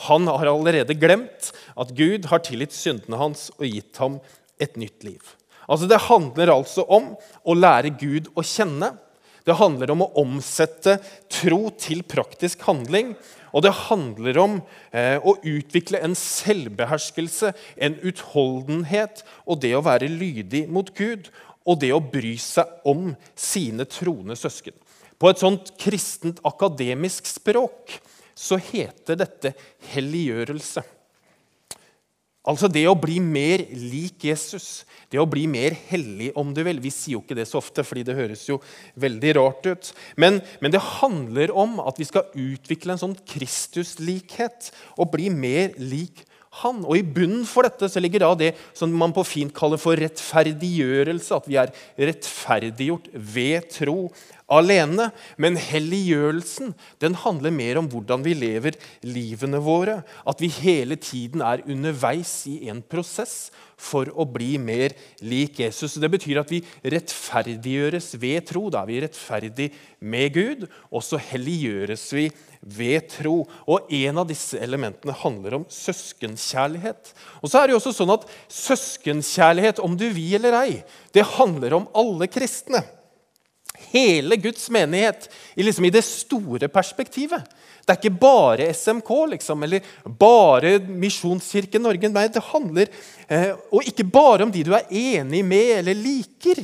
Han 0.06 0.30
har 0.30 0.48
allerede 0.48 0.96
glemt 0.96 1.50
at 1.76 1.92
Gud 1.96 2.28
har 2.30 2.44
tilgitt 2.46 2.72
syndene 2.76 3.18
hans 3.20 3.48
og 3.58 3.66
gitt 3.66 3.98
ham 4.00 4.20
et 4.62 4.78
nytt 4.80 5.04
liv. 5.04 5.20
Altså, 5.68 5.86
Det 5.86 6.06
handler 6.06 6.54
altså 6.54 6.86
om 6.88 7.14
å 7.44 7.54
lære 7.54 7.92
Gud 7.98 8.30
å 8.34 8.42
kjenne. 8.46 8.94
Det 9.44 9.56
handler 9.56 9.92
om 9.92 10.04
å 10.04 10.12
omsette 10.22 10.98
tro 11.32 11.70
til 11.78 12.02
praktisk 12.02 12.62
handling. 12.66 13.14
Og 13.50 13.64
det 13.64 13.72
handler 13.88 14.38
om 14.38 14.58
eh, 14.94 15.18
å 15.18 15.34
utvikle 15.42 15.98
en 16.04 16.14
selvbeherskelse, 16.14 17.52
en 17.76 17.96
utholdenhet, 18.06 19.24
og 19.46 19.62
det 19.64 19.72
å 19.74 19.82
være 19.82 20.10
lydig 20.10 20.68
mot 20.70 20.92
Gud. 20.94 21.30
Og 21.70 21.78
det 21.82 21.92
å 21.94 22.02
bry 22.02 22.34
seg 22.40 22.80
om 22.90 23.12
sine 23.38 23.86
troende 23.86 24.34
søsken. 24.38 24.74
På 25.20 25.30
et 25.30 25.42
sånt 25.42 25.74
kristent 25.78 26.40
akademisk 26.48 27.28
språk 27.28 28.00
så 28.34 28.56
heter 28.70 29.18
dette 29.20 29.52
helliggjørelse. 29.92 30.82
Altså 32.48 32.70
det 32.72 32.86
å 32.88 32.96
bli 32.96 33.18
mer 33.20 33.66
lik 33.68 34.24
Jesus, 34.24 34.86
det 35.12 35.20
å 35.20 35.28
bli 35.28 35.44
mer 35.50 35.74
hellig, 35.90 36.30
om 36.40 36.54
du 36.56 36.62
vil. 36.64 36.80
Vi 36.80 36.92
sier 36.94 37.18
jo 37.18 37.20
ikke 37.20 37.36
det 37.36 37.44
så 37.50 37.60
ofte, 37.60 37.84
fordi 37.84 38.06
det 38.08 38.16
høres 38.16 38.46
jo 38.48 38.56
veldig 39.00 39.34
rart 39.36 39.68
ut. 39.68 39.90
Men, 40.16 40.40
men 40.64 40.72
det 40.72 40.80
handler 41.02 41.52
om 41.52 41.76
at 41.84 42.00
vi 42.00 42.08
skal 42.08 42.32
utvikle 42.32 42.96
en 42.96 43.02
sånn 43.02 43.18
Kristuslikhet 43.28 44.70
og 44.96 45.12
bli 45.12 45.28
mer 45.34 45.76
lik 45.76 46.24
han. 46.62 46.82
Og 46.84 46.98
I 46.98 47.06
bunnen 47.06 47.46
for 47.48 47.66
dette 47.66 47.88
så 47.90 48.02
ligger 48.02 48.24
da 48.24 48.32
det 48.38 48.50
som 48.76 48.92
man 48.96 49.14
på 49.14 49.24
fint 49.26 49.54
kaller 49.56 49.80
for 49.80 49.98
rettferdiggjørelse. 50.00 51.38
At 51.38 51.48
vi 51.48 51.58
er 51.60 51.72
rettferdiggjort 52.10 53.10
ved 53.14 53.70
tro 53.76 53.98
alene. 54.50 55.10
Men 55.40 55.58
helliggjørelsen 55.60 56.74
den 57.02 57.16
handler 57.22 57.54
mer 57.54 57.80
om 57.80 57.88
hvordan 57.90 58.26
vi 58.26 58.34
lever 58.38 58.78
livene 59.06 59.62
våre. 59.62 60.00
At 60.28 60.42
vi 60.42 60.50
hele 60.60 60.98
tiden 61.00 61.44
er 61.46 61.64
underveis 61.66 62.42
i 62.50 62.62
en 62.72 62.82
prosess 62.82 63.50
for 63.80 64.10
å 64.12 64.26
bli 64.28 64.58
mer 64.60 64.92
lik 65.24 65.62
Jesus. 65.62 65.96
Det 65.96 66.10
betyr 66.12 66.42
at 66.42 66.50
vi 66.52 66.60
rettferdiggjøres 66.84 68.12
ved 68.20 68.44
tro. 68.50 68.66
Da 68.68 68.82
er 68.82 68.90
vi 68.90 69.00
rettferdig 69.06 69.70
med 70.00 70.34
Gud, 70.34 70.66
og 70.90 71.04
så 71.04 71.20
helliggjøres 71.30 72.04
vi 72.16 72.28
ved 72.60 73.08
tro. 73.12 73.42
Og 73.66 73.90
En 73.90 74.20
av 74.22 74.28
disse 74.28 74.58
elementene 74.60 75.16
handler 75.16 75.60
om 75.60 75.66
søskenkjærlighet. 75.72 77.12
Og 77.40 77.50
så 77.50 77.60
er 77.60 77.68
det 77.68 77.76
jo 77.76 77.80
også 77.80 77.96
sånn 77.96 78.14
at 78.14 78.28
Søskenkjærlighet, 78.52 79.82
om 79.82 79.96
du 79.96 80.08
vil 80.12 80.38
eller 80.40 80.56
ei, 80.62 80.80
det 81.14 81.28
handler 81.36 81.80
om 81.80 81.88
alle 81.96 82.28
kristne 82.30 82.84
hele 83.90 84.36
Guds 84.36 84.68
menighet 84.70 85.28
liksom, 85.56 85.86
i 85.88 85.92
det 85.94 86.02
store 86.04 86.68
perspektivet. 86.68 87.46
Det 87.80 87.94
er 87.94 87.98
ikke 87.98 88.20
bare 88.22 88.68
SMK 88.76 89.10
liksom, 89.32 89.64
eller 89.66 89.86
bare 90.20 90.76
Misjonskirken 90.84 91.82
Norge. 91.82 92.10
Nei, 92.12 92.26
det 92.30 92.42
handler 92.52 92.90
eh, 93.26 93.50
Og 93.72 93.88
ikke 93.88 94.04
bare 94.06 94.46
om 94.46 94.52
de 94.52 94.62
du 94.66 94.74
er 94.76 94.90
enig 94.90 95.42
med 95.46 95.72
eller 95.80 95.98
liker. 95.98 96.60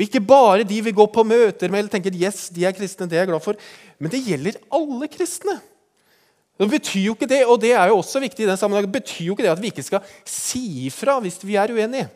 Og 0.00 0.06
ikke 0.06 0.22
bare 0.24 0.64
de 0.64 0.78
vi 0.80 0.94
går 0.96 1.10
på 1.12 1.22
møter 1.28 1.68
med 1.68 1.82
eller 1.82 1.92
tenker 1.92 2.14
yes, 2.16 2.46
de 2.48 2.64
er 2.64 2.72
kristne, 2.72 3.04
det 3.04 3.18
er 3.18 3.26
jeg 3.26 3.28
glad 3.34 3.42
for. 3.44 3.58
Men 4.00 4.08
det 4.08 4.22
gjelder 4.24 4.56
alle 4.72 5.08
kristne. 5.12 5.58
Det 6.56 6.68
betyr 6.72 7.02
jo 7.04 7.12
ikke 7.12 7.28
det, 7.28 7.42
og 7.44 7.60
det 7.60 7.74
er 7.76 7.90
jo 7.92 7.98
også 8.00 8.20
viktig 8.24 8.46
i 8.46 8.48
den 8.48 8.56
sammenheng, 8.56 8.88
det 8.88 8.96
betyr 8.96 9.26
jo 9.26 9.36
ikke 9.36 9.44
det 9.44 9.52
at 9.52 9.60
vi 9.60 9.68
ikke 9.68 9.84
skal 9.84 10.08
si 10.24 10.86
ifra 10.88 11.18
hvis 11.20 11.36
vi 11.44 11.58
er 11.60 11.72
uenige. 11.72 12.08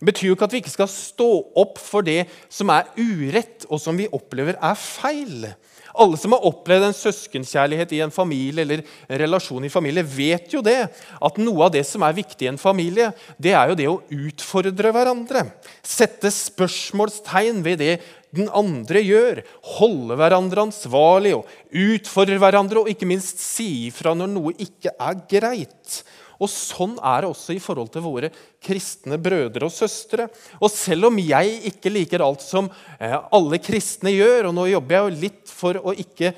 Det 0.00 0.08
betyr 0.08 0.30
jo 0.30 0.36
ikke 0.36 0.48
at 0.48 0.56
vi 0.56 0.62
ikke 0.64 0.72
skal 0.72 0.88
stå 0.92 1.28
opp 1.60 1.76
for 1.80 2.04
det 2.04 2.22
som 2.52 2.72
er 2.72 2.88
urett, 2.96 3.68
og 3.68 3.80
som 3.80 4.00
vi 4.00 4.08
opplever 4.16 4.56
er 4.56 4.80
feil. 4.80 5.46
Alle 5.96 6.18
som 6.20 6.34
har 6.36 6.44
opplevd 6.48 6.88
en 6.88 6.96
søskenkjærlighet 6.96 7.94
i 7.96 8.02
en 8.04 8.14
familie 8.14 8.64
eller 8.66 8.82
en 8.84 9.20
relasjon 9.22 9.64
i 9.64 9.72
familie, 9.72 10.04
vet 10.04 10.52
jo 10.52 10.62
det. 10.64 10.78
At 11.24 11.40
noe 11.40 11.66
av 11.66 11.72
det 11.74 11.84
som 11.88 12.04
er 12.06 12.16
viktig 12.16 12.46
i 12.46 12.50
en 12.52 12.60
familie, 12.60 13.10
det 13.40 13.54
er 13.56 13.72
jo 13.72 13.78
det 13.78 13.88
å 13.90 13.98
utfordre 14.28 14.92
hverandre. 14.94 15.46
Sette 15.86 16.32
spørsmålstegn 16.34 17.64
ved 17.64 17.82
det 17.82 17.94
den 18.36 18.50
andre 18.52 19.00
gjør. 19.04 19.42
Holde 19.78 20.18
hverandre 20.20 20.66
ansvarlig 20.68 21.36
og 21.38 21.48
utfordre 21.72 22.38
hverandre, 22.42 22.82
og 22.82 22.92
ikke 22.92 23.08
minst 23.08 23.40
si 23.42 23.86
ifra 23.88 24.14
når 24.16 24.32
noe 24.32 24.54
ikke 24.62 24.94
er 24.94 25.20
greit. 25.30 26.00
Og 26.42 26.50
Sånn 26.52 26.96
er 27.00 27.24
det 27.24 27.30
også 27.30 27.54
i 27.54 27.62
forhold 27.62 27.90
til 27.94 28.04
våre 28.04 28.30
kristne 28.66 29.18
brødre 29.20 29.68
og 29.68 29.72
søstre. 29.72 30.26
Og 30.60 30.70
selv 30.72 31.08
om 31.08 31.18
jeg 31.20 31.52
ikke 31.70 31.92
liker 31.92 32.24
alt 32.24 32.42
som 32.44 32.68
eh, 32.98 33.14
alle 33.14 33.60
kristne 33.62 34.12
gjør, 34.12 34.50
og 34.50 34.56
nå 34.56 34.66
jobber 34.72 34.96
jeg 34.96 35.04
jo 35.04 35.20
litt 35.22 35.52
for 35.56 35.80
å, 35.80 35.94
ikke, 35.96 36.32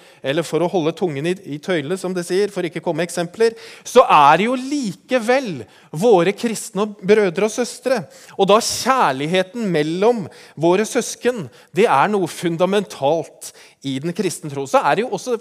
for 0.47 0.65
å 0.65 0.71
holde 0.71 0.95
tungen 0.99 1.31
i, 1.31 1.35
i 1.57 1.61
tøylet, 1.63 1.99
som 2.01 2.15
det 2.15 2.27
sier, 2.29 2.53
for 2.55 2.67
ikke 2.67 2.83
å 2.83 2.89
komme 2.91 3.07
eksempler, 3.07 3.57
så 3.87 4.05
er 4.05 4.39
det 4.39 4.49
jo 4.49 4.59
likevel 4.59 5.51
våre 5.91 6.35
kristne 6.37 6.87
brødre 6.99 7.49
og 7.49 7.55
søstre. 7.55 8.03
Og 8.37 8.51
da 8.51 8.61
kjærligheten 8.63 9.67
mellom 9.73 10.27
våre 10.59 10.87
søsken, 10.89 11.47
det 11.75 11.89
er 11.89 12.13
noe 12.13 12.31
fundamentalt 12.31 13.53
i 13.87 13.99
den 14.03 14.15
kristne 14.17 14.51
tro. 14.51 14.65
Så 14.67 14.81
er 14.83 14.99
det, 14.99 15.05
jo 15.05 15.13
også, 15.15 15.37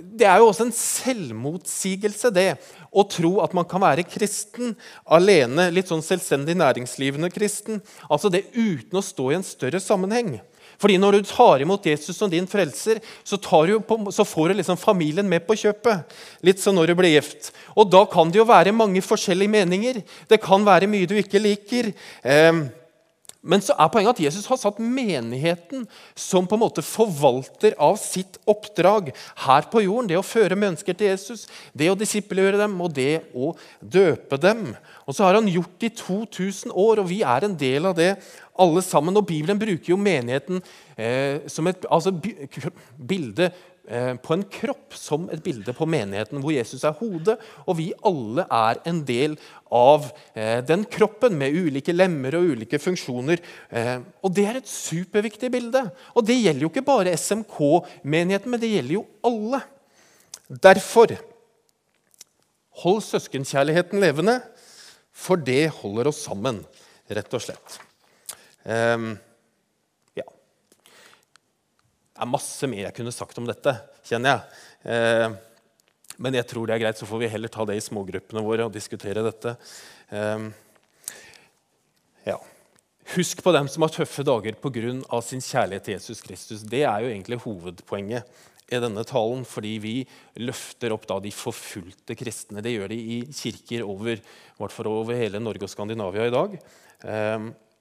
det, 0.00 0.26
er 0.26 0.40
jo 0.40 0.48
også 0.48 0.66
en 0.66 0.74
selvmotsigelse, 0.74 2.32
det 2.34 2.48
å 2.94 3.04
tro 3.10 3.36
at 3.44 3.54
man 3.56 3.66
kan 3.68 3.82
være 3.84 4.06
kristen 4.08 4.74
alene. 5.04 5.70
litt 5.74 5.90
sånn 5.90 6.04
selvstendig 6.04 6.56
næringslivende 6.58 7.30
kristen. 7.34 7.82
Altså 8.08 8.30
det 8.32 8.48
uten 8.54 8.98
å 8.98 9.04
stå 9.04 9.30
i 9.30 9.38
en 9.38 9.46
større 9.46 9.82
sammenheng. 9.82 10.36
Fordi 10.80 10.98
Når 10.98 11.12
du 11.12 11.28
tar 11.28 11.62
imot 11.62 11.86
Jesus 11.86 12.16
som 12.16 12.30
din 12.30 12.46
frelser, 12.50 13.00
så, 13.22 13.36
du 13.36 13.78
på, 13.80 13.98
så 14.10 14.24
får 14.26 14.48
du 14.48 14.54
liksom 14.58 14.76
familien 14.76 15.28
med 15.28 15.46
på 15.46 15.54
kjøpet. 15.54 16.10
Litt 16.42 16.60
som 16.60 16.74
når 16.74 16.90
du 16.90 16.94
blir 16.98 17.14
gift. 17.14 17.52
Og 17.76 17.90
Da 17.90 18.04
kan 18.10 18.30
det 18.30 18.40
jo 18.40 18.48
være 18.48 18.72
mange 18.72 19.02
forskjellige 19.02 19.50
meninger. 19.50 20.02
Det 20.28 20.40
kan 20.42 20.64
være 20.66 20.90
mye 20.90 21.06
du 21.06 21.14
ikke 21.14 21.42
liker. 21.42 21.92
Eh, 22.22 22.64
men 23.44 23.60
så 23.60 23.74
er 23.76 23.90
poenget 23.92 24.16
at 24.16 24.22
Jesus 24.24 24.46
har 24.48 24.58
satt 24.60 24.80
menigheten 24.80 25.84
som 26.16 26.46
på 26.48 26.56
en 26.56 26.62
måte 26.62 26.84
forvalter 26.84 27.76
av 27.76 27.98
sitt 28.00 28.38
oppdrag 28.48 29.10
her 29.44 29.68
på 29.68 29.82
jorden. 29.84 30.08
Det 30.08 30.16
å 30.16 30.24
føre 30.24 30.56
mennesker 30.56 30.96
til 30.96 31.10
Jesus, 31.12 31.44
det 31.76 31.90
å 31.92 31.98
disippelgjøre 31.98 32.62
dem 32.62 32.78
og 32.80 32.94
det 32.96 33.20
å 33.36 33.52
døpe 33.80 34.40
dem. 34.40 34.70
Og 35.04 35.16
så 35.16 35.26
har 35.26 35.36
han 35.36 35.50
gjort 35.52 35.76
det 35.76 35.92
i 35.92 35.96
2000 36.00 36.72
år, 36.72 37.02
og 37.02 37.10
vi 37.10 37.20
er 37.20 37.44
en 37.44 37.58
del 37.60 37.90
av 37.90 37.98
det 37.98 38.14
alle 38.56 38.82
sammen. 38.86 39.20
Og 39.20 39.28
Bibelen 39.28 39.60
bruker 39.60 39.92
jo 39.92 40.00
menigheten 40.00 40.64
eh, 40.96 41.44
som 41.52 41.68
et 41.68 41.84
altså, 41.92 42.14
bilde 43.12 43.52
på 43.84 44.32
en 44.32 44.44
kropp 44.48 44.94
som 44.96 45.26
et 45.32 45.42
bilde 45.44 45.74
på 45.76 45.84
menigheten, 45.84 46.40
hvor 46.40 46.54
Jesus 46.54 46.86
er 46.88 46.96
hodet, 46.96 47.34
og 47.68 47.76
vi 47.76 47.90
alle 48.06 48.46
er 48.48 48.80
en 48.88 49.02
del 49.04 49.36
av 49.74 50.06
eh, 50.34 50.62
den 50.64 50.84
kroppen 50.88 51.36
med 51.38 51.52
ulike 51.52 51.92
lemmer 51.94 52.36
og 52.38 52.54
ulike 52.54 52.78
funksjoner. 52.80 53.42
Eh, 53.74 53.98
og 54.24 54.34
Det 54.34 54.46
er 54.48 54.60
et 54.60 54.70
superviktig 54.70 55.50
bilde. 55.52 55.82
Og 56.14 56.24
Det 56.26 56.38
gjelder 56.38 56.66
jo 56.66 56.72
ikke 56.72 56.86
bare 56.86 57.16
SMK-menigheten, 57.18 58.50
men 58.50 58.62
det 58.62 58.72
gjelder 58.72 58.98
jo 59.00 59.06
alle. 59.26 59.60
Derfor 60.48 61.16
hold 62.84 63.04
søskenkjærligheten 63.06 64.00
levende, 64.02 64.40
for 65.14 65.38
det 65.38 65.68
holder 65.82 66.10
oss 66.10 66.24
sammen, 66.26 66.64
rett 67.10 67.36
og 67.36 67.42
slett. 67.42 67.78
Det 72.14 72.22
er 72.22 72.30
masse 72.30 72.68
mer 72.70 72.84
jeg 72.86 72.94
kunne 72.94 73.12
sagt 73.14 73.38
om 73.40 73.46
dette, 73.48 73.72
kjenner 74.06 74.36
jeg. 74.36 74.58
Eh, 74.94 75.32
men 76.22 76.36
jeg 76.38 76.46
tror 76.46 76.68
det 76.68 76.76
er 76.76 76.82
greit, 76.84 77.00
så 77.00 77.08
får 77.10 77.24
vi 77.24 77.30
heller 77.32 77.50
ta 77.50 77.64
det 77.66 77.74
i 77.74 77.82
smågruppene 77.82 78.42
våre 78.46 78.68
og 78.68 78.74
diskutere 78.74 79.24
dette. 79.26 79.56
Eh, 80.14 80.44
ja. 82.28 82.36
Husk 83.16 83.42
på 83.42 83.54
dem 83.56 83.66
som 83.68 83.82
har 83.82 83.92
tøffe 83.96 84.22
dager 84.22 84.54
pga. 84.62 85.20
sin 85.26 85.42
kjærlighet 85.42 85.84
til 85.84 85.96
Jesus 85.96 86.22
Kristus. 86.22 86.62
Det 86.62 86.84
er 86.86 87.02
jo 87.02 87.10
egentlig 87.10 87.40
hovedpoenget 87.42 88.30
i 88.70 88.80
denne 88.80 89.04
talen, 89.04 89.42
fordi 89.44 89.74
vi 89.82 89.96
løfter 90.38 90.94
opp 90.94 91.10
de 91.18 91.34
forfulgte 91.34 92.14
kristne. 92.14 92.62
Det 92.62 92.78
gjør 92.78 92.94
de 92.94 92.96
i 92.96 93.18
kirker 93.26 93.82
over, 93.82 94.22
over 94.62 95.14
hele 95.18 95.42
Norge 95.42 95.66
og 95.66 95.74
Skandinavia 95.74 96.30
i 96.30 96.34
dag. 96.38 96.58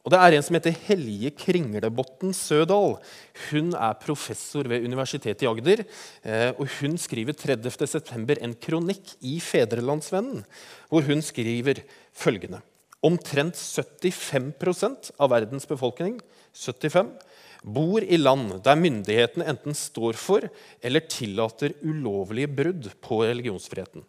Og 0.04 0.12
Det 0.12 0.20
er 0.20 0.36
en 0.36 0.44
som 0.44 0.58
heter 0.58 0.76
Helje 0.84 1.30
Kringlebotn 1.32 2.34
Sødal. 2.36 2.98
Hun 3.48 3.72
er 3.72 4.00
professor 4.02 4.68
ved 4.68 4.84
Universitetet 4.84 5.46
i 5.46 5.48
Agder. 5.48 5.86
Eh, 6.28 6.52
og 6.60 6.68
Hun 6.82 6.98
skriver 7.00 7.32
30.9. 7.32 8.36
en 8.44 8.56
kronikk 8.60 9.16
i 9.24 9.40
Fedrelandsvennen 9.40 10.44
hvor 10.92 11.08
hun 11.08 11.24
skriver 11.24 11.80
følgende. 12.12 12.60
Omtrent 13.04 13.56
75% 13.56 15.14
av 15.20 15.32
verdens 15.32 15.66
befolkning 15.68 16.20
75, 16.54 17.10
bor 17.64 18.04
i 18.04 18.20
land 18.20 18.60
der 18.64 18.80
myndighetene 18.80 19.48
enten 19.48 19.76
står 19.76 20.20
for 20.20 20.46
eller 20.84 21.08
tillater 21.08 21.74
ulovlige 21.82 22.52
brudd 22.52 22.92
på 23.02 23.24
religionsfriheten. 23.24 24.04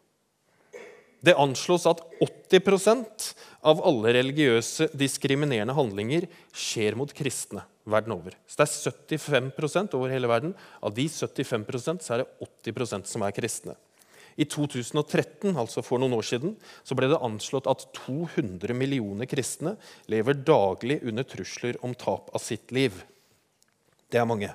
Det 1.24 1.36
anslås 1.40 1.86
at 1.88 2.02
80 2.20 3.34
av 3.64 3.80
alle 3.86 4.12
religiøse 4.18 4.90
diskriminerende 4.92 5.76
handlinger 5.76 6.26
skjer 6.52 6.98
mot 7.00 7.12
kristne 7.16 7.64
verden 7.88 8.12
over. 8.16 8.36
Så 8.46 8.60
det 8.60 9.16
er 9.16 9.24
75% 9.24 9.96
over 9.96 10.12
hele 10.12 10.28
verden. 10.28 10.52
Av 10.84 10.92
de 10.92 11.06
75% 11.08 12.04
så 12.04 12.14
er 12.14 12.24
det 12.24 12.48
80% 12.68 13.08
som 13.08 13.24
er 13.24 13.36
kristne. 13.36 13.76
I 14.36 14.44
2013, 14.50 15.54
altså 15.54 15.84
for 15.86 16.02
noen 16.02 16.16
år 16.16 16.26
siden, 16.26 16.56
så 16.82 16.96
ble 16.98 17.06
det 17.12 17.20
anslått 17.22 17.68
at 17.70 17.86
200 18.02 18.74
millioner 18.74 19.30
kristne 19.30 19.76
lever 20.10 20.40
daglig 20.42 20.98
under 21.06 21.26
trusler 21.28 21.78
om 21.86 21.94
tap 21.94 22.32
av 22.34 22.42
sitt 22.42 22.74
liv. 22.74 22.98
Det 24.10 24.18
er 24.20 24.28
mange. 24.28 24.50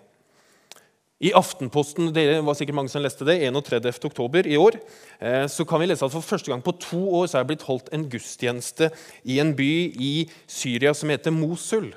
I 1.19 1.33
Aftenposten 1.35 2.13
det 2.15 2.23
var 2.47 2.55
sikkert 2.55 2.77
mange 2.77 2.91
som 2.91 3.03
leste 3.03 3.25
det, 3.27 3.41
31. 3.43 3.89
oktober 4.07 4.47
i 4.47 4.55
år, 4.55 4.77
eh, 5.19 5.45
så 5.51 5.65
kan 5.67 5.81
vi 5.81 5.89
lese 5.89 6.07
at 6.07 6.13
for 6.13 6.23
første 6.23 6.47
gang 6.47 6.63
på 6.63 6.77
to 6.79 6.99
år 7.19 7.27
så 7.27 7.39
er 7.39 7.43
det 7.43 7.51
blitt 7.51 7.65
holdt 7.67 7.89
en 7.95 8.05
gudstjeneste 8.07 8.87
i 9.27 9.41
en 9.43 9.51
by 9.57 9.71
i 9.99 10.13
Syria 10.47 10.93
som 10.95 11.11
heter 11.11 11.35
Mosul. 11.35 11.91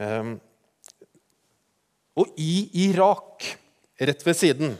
Ehm, 0.00 0.38
og 2.16 2.32
i 2.40 2.70
Irak, 2.88 3.44
rett 4.00 4.24
ved 4.24 4.38
siden, 4.38 4.78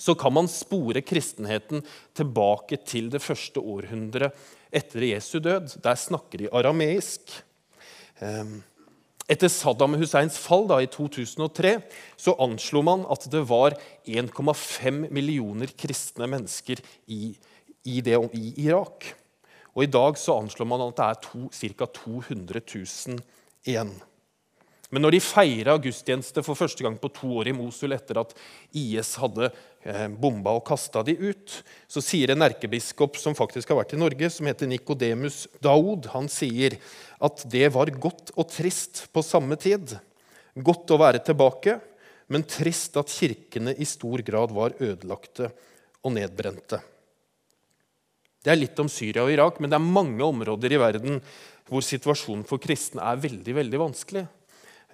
så 0.00 0.16
kan 0.16 0.32
man 0.32 0.48
spore 0.48 1.04
kristenheten 1.04 1.84
tilbake 2.16 2.80
til 2.84 3.10
det 3.12 3.20
første 3.24 3.60
århundret 3.60 4.32
etter 4.72 5.04
Jesu 5.08 5.38
død. 5.40 5.76
Der 5.84 6.00
snakker 6.00 6.40
de 6.40 6.52
arameisk. 6.52 7.42
Etter 9.26 9.50
Saddam 9.50 9.96
Husseins 9.98 10.36
fall 10.38 10.68
da, 10.70 10.78
i 10.78 10.86
2003 10.86 11.72
så 12.20 12.36
anslo 12.42 12.82
man 12.86 13.02
at 13.10 13.26
det 13.32 13.42
var 13.50 13.74
1,5 14.06 15.08
millioner 15.10 15.72
kristne 15.74 16.28
mennesker 16.30 16.78
i, 17.10 17.32
i, 17.82 18.00
det, 18.06 18.20
i, 18.38 18.52
Irak. 18.68 19.08
Og 19.74 19.82
I 19.82 19.90
dag 19.90 20.18
så 20.20 20.38
anslår 20.38 20.70
man 20.70 20.84
at 20.86 21.00
det 21.00 21.08
er 21.10 21.72
ca. 21.82 21.88
200 21.98 22.62
000 22.62 23.18
igjen. 23.66 23.96
Men 24.94 25.02
når 25.02 25.16
de 25.16 25.24
feira 25.24 25.74
gudstjeneste 25.82 26.44
for 26.46 26.58
første 26.58 26.86
gang 26.86 26.94
på 27.02 27.10
to 27.10 27.32
år 27.40 27.50
i 27.50 27.56
Mosul 27.56 27.96
etter 27.96 28.22
at 28.22 28.36
IS 28.78 29.16
hadde 29.18 29.50
bomba 30.18 30.54
og 30.56 30.64
kasta 30.66 31.02
de 31.06 31.14
ut, 31.18 31.52
så 31.86 32.02
sier 32.02 32.32
en 32.32 32.44
erkebiskop 32.46 33.18
som 33.20 33.36
faktisk 33.38 33.70
har 33.70 33.80
vært 33.80 33.94
i 33.94 34.00
Norge, 34.00 34.30
som 34.32 34.48
heter 34.48 34.70
Nikodemus 34.70 35.44
Daoud, 35.62 36.08
han 36.14 36.30
sier 36.32 36.78
at 37.22 37.44
det 37.50 37.68
var 37.74 37.92
godt 37.94 38.34
og 38.34 38.50
trist 38.50 39.06
på 39.14 39.22
samme 39.24 39.58
tid. 39.60 39.96
Godt 40.56 40.90
å 40.90 41.00
være 41.00 41.22
tilbake, 41.24 41.78
men 42.32 42.46
trist 42.48 42.96
at 42.98 43.12
kirkene 43.12 43.76
i 43.78 43.86
stor 43.86 44.22
grad 44.26 44.54
var 44.54 44.74
ødelagte 44.82 45.52
og 46.02 46.14
nedbrente. 46.16 46.80
Det 48.42 48.52
er 48.52 48.60
litt 48.60 48.78
om 48.78 48.90
Syria 48.90 49.24
og 49.26 49.32
Irak, 49.34 49.58
men 49.58 49.70
det 49.70 49.78
er 49.78 49.92
mange 49.98 50.22
områder 50.22 50.74
i 50.74 50.80
verden 50.80 51.20
hvor 51.66 51.82
situasjonen 51.82 52.46
for 52.46 52.62
kristne 52.62 53.02
er 53.02 53.18
veldig, 53.18 53.54
veldig 53.58 53.80
vanskelig. 53.82 54.26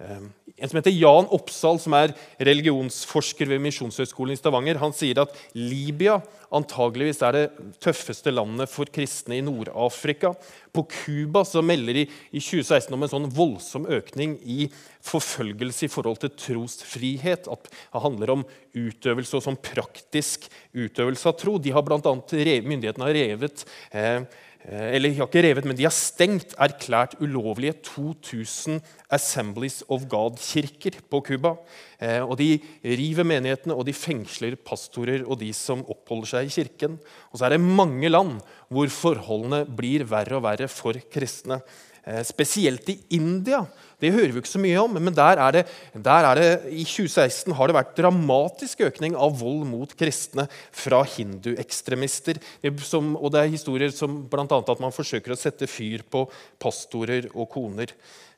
Ehm, 0.01 0.31
en 0.57 0.69
som 0.69 0.77
heter 0.79 0.93
Jan 0.95 1.27
Oppsal, 1.33 1.77
som 1.81 1.93
er 1.97 2.15
religionsforsker 2.41 3.49
ved 3.51 3.61
Misjonshøgskolen 3.61 4.33
i 4.33 4.39
Stavanger, 4.39 4.79
han 4.81 4.93
sier 4.95 5.21
at 5.21 5.35
Libya 5.53 6.19
antageligvis 6.53 7.21
er 7.25 7.35
det 7.35 7.43
tøffeste 7.81 8.33
landet 8.33 8.69
for 8.69 8.89
kristne 8.93 9.37
i 9.37 9.43
Nord-Afrika. 9.45 10.33
På 10.73 10.85
Cuba 10.89 11.43
melder 11.61 11.99
de 11.99 12.05
i 12.05 12.41
2016 12.41 12.93
om 12.93 13.05
en 13.05 13.13
sånn 13.13 13.29
voldsom 13.33 13.85
økning 13.89 14.37
i 14.45 14.67
forfølgelse 15.05 15.87
i 15.87 15.93
forhold 15.93 16.21
til 16.21 16.33
trosfrihet. 16.41 17.49
At 17.49 17.69
det 17.69 18.03
handler 18.05 18.35
om 18.37 18.47
utøvelse 18.73 19.37
og 19.37 19.45
sånn 19.45 19.61
praktisk 19.61 20.49
utøvelse 20.73 21.29
av 21.29 21.37
tro. 21.41 21.57
De 21.61 21.73
har 21.73 21.85
blant 21.85 22.09
annet, 22.09 22.37
Myndighetene 22.65 23.09
har 23.09 23.17
revet 23.17 23.65
eh, 23.93 24.25
eller 24.63 25.11
de 25.11 25.17
har 25.19 25.27
ikke 25.27 25.43
revet, 25.43 25.65
men 25.67 25.75
de 25.75 25.83
har 25.83 25.91
stengt, 25.91 26.53
erklært 26.61 27.17
ulovlige 27.19 27.75
2000 27.83 28.79
Assemblies 29.11 29.81
of 29.91 30.05
God-kirker 30.07 31.01
på 31.11 31.19
Cuba. 31.27 31.57
Eh, 31.99 32.23
og 32.23 32.37
de 32.39 32.61
river 32.83 33.27
menighetene, 33.27 33.75
og 33.75 33.83
de 33.89 33.95
fengsler 33.95 34.55
pastorer 34.55 35.25
og 35.27 35.41
de 35.41 35.51
som 35.57 35.83
oppholder 35.83 36.31
seg 36.31 36.47
i 36.47 36.53
kirken. 36.55 36.95
Og 37.31 37.39
så 37.39 37.47
er 37.47 37.57
det 37.57 37.63
mange 37.63 38.07
land 38.07 38.37
hvor 38.71 38.87
forholdene 38.87 39.65
blir 39.67 40.07
verre 40.09 40.39
og 40.39 40.47
verre 40.47 40.71
for 40.71 40.95
kristne. 41.11 41.59
Eh, 42.03 42.23
spesielt 42.27 42.89
i 42.91 42.99
India 43.15 43.63
det 44.03 44.11
hører 44.11 44.33
vi 44.33 44.41
ikke 44.41 44.51
så 44.51 44.59
mye 44.59 44.79
om, 44.81 44.97
men 44.99 45.15
der 45.15 45.39
er 45.39 45.53
det, 45.55 45.61
der 45.95 46.25
er 46.27 46.35
det, 46.39 46.47
i 46.75 46.83
2016 46.83 47.53
har 47.55 47.69
det 47.69 47.75
vært 47.77 47.93
dramatisk 47.95 48.81
økning 48.89 49.15
av 49.15 49.37
vold 49.39 49.61
mot 49.69 49.93
kristne 49.95 50.43
fra 50.75 50.99
hinduekstremister. 51.07 52.41
Og 52.67 53.29
det 53.31 53.39
er 53.39 53.53
historier 53.53 53.93
som 53.95 54.17
bl.a. 54.27 54.43
at 54.43 54.83
man 54.83 54.95
forsøker 54.95 55.31
å 55.31 55.39
sette 55.39 55.69
fyr 55.71 56.03
på 56.03 56.25
pastorer 56.59 57.29
og 57.31 57.47
koner. 57.53 57.93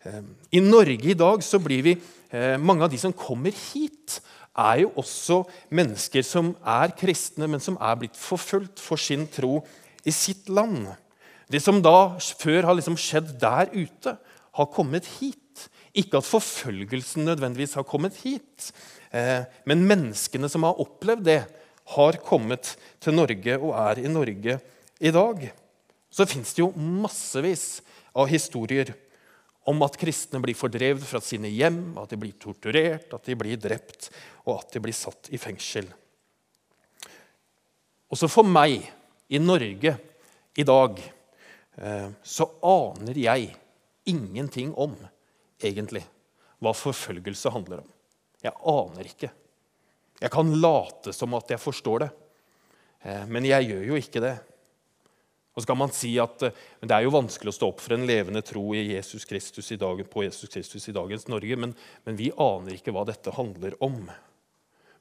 Eh, 0.05 0.21
I 0.53 0.61
Norge 0.61 1.15
i 1.15 1.17
dag 1.17 1.41
så 1.45 1.57
blir 1.63 1.81
vi 1.87 1.95
eh, 1.95 2.59
Mange 2.61 2.85
av 2.85 2.93
de 2.93 3.01
som 3.01 3.15
kommer 3.15 3.55
hit, 3.71 4.19
er 4.55 4.85
jo 4.85 4.93
også 5.01 5.41
mennesker 5.75 6.23
som 6.23 6.53
er 6.61 6.93
kristne, 6.95 7.49
men 7.49 7.59
som 7.59 7.75
er 7.81 7.97
blitt 7.99 8.15
forfulgt 8.15 8.79
for 8.79 9.01
sin 9.01 9.25
tro 9.27 9.57
i 10.05 10.13
sitt 10.13 10.47
land. 10.47 10.93
Det 11.51 11.61
som 11.61 11.81
da 11.83 12.15
før 12.19 12.69
har 12.69 12.77
liksom 12.77 12.97
skjedd 12.99 13.35
der 13.41 13.69
ute, 13.75 14.15
har 14.55 14.71
kommet 14.73 15.07
hit. 15.19 15.67
Ikke 15.95 16.19
at 16.19 16.27
forfølgelsen 16.27 17.27
nødvendigvis 17.27 17.77
har 17.77 17.85
kommet 17.87 18.17
hit, 18.23 18.71
eh, 19.15 19.45
men 19.63 19.85
menneskene 19.87 20.49
som 20.51 20.65
har 20.67 20.81
opplevd 20.81 21.23
det, 21.27 21.43
har 21.95 22.17
kommet 22.25 22.73
til 22.99 23.13
Norge 23.13 23.57
og 23.59 23.75
er 23.77 24.01
i 24.01 24.11
Norge 24.11 24.57
i 24.99 25.11
dag. 25.13 25.43
Så 26.09 26.25
fins 26.27 26.55
det 26.55 26.63
jo 26.63 26.73
massevis 26.75 27.83
av 28.15 28.27
historier 28.31 28.89
om 29.69 29.81
at 29.85 29.97
kristne 29.97 30.41
blir 30.41 30.57
fordrevet 30.57 31.05
fra 31.05 31.21
sine 31.23 31.49
hjem, 31.49 31.95
at 32.01 32.11
de 32.11 32.19
blir 32.21 32.35
torturert, 32.41 33.13
at 33.13 33.25
de 33.25 33.37
blir 33.37 33.59
drept, 33.61 34.09
og 34.45 34.59
at 34.59 34.75
de 34.75 34.81
blir 34.81 34.95
satt 34.95 35.29
i 35.33 35.39
fengsel. 35.41 35.87
Også 38.13 38.29
for 38.29 38.47
meg 38.47 38.83
i 39.33 39.41
Norge 39.41 39.95
i 40.55 40.65
dag 40.65 41.01
så 41.75 42.45
aner 42.63 43.17
jeg 43.19 43.49
ingenting 44.07 44.69
om 44.79 44.93
egentlig 45.59 46.05
hva 46.63 46.73
forfølgelse 46.75 47.51
handler 47.53 47.83
om. 47.83 47.89
Jeg 48.45 48.55
aner 48.71 49.09
ikke. 49.09 49.31
Jeg 50.21 50.31
kan 50.31 50.51
late 50.61 51.13
som 51.15 51.33
at 51.37 51.49
jeg 51.51 51.61
forstår 51.61 52.05
det, 52.05 52.11
eh, 53.03 53.23
men 53.27 53.47
jeg 53.47 53.71
gjør 53.71 53.87
jo 53.89 53.99
ikke 53.99 54.23
det. 54.23 54.35
Og 55.55 55.63
så 55.63 55.69
kan 55.69 55.79
man 55.79 55.91
si 55.95 56.13
at 56.19 56.43
eh, 56.43 56.55
Det 56.81 56.91
er 56.91 57.05
jo 57.05 57.15
vanskelig 57.15 57.51
å 57.51 57.57
stå 57.57 57.71
opp 57.71 57.83
for 57.83 57.95
en 57.95 58.07
levende 58.07 58.43
tro 58.45 58.73
Jesus 58.75 59.25
dag, 59.79 60.03
på 60.09 60.23
Jesus 60.23 60.49
Kristus 60.49 60.87
i 60.87 60.95
dagens 60.95 61.27
Norge, 61.27 61.55
men, 61.55 61.75
men, 62.05 62.15
vi 62.15 62.31
aner 62.31 62.75
ikke 62.77 62.93
hva 62.95 63.05
dette 63.07 63.33
handler 63.35 63.75
om. 63.83 64.05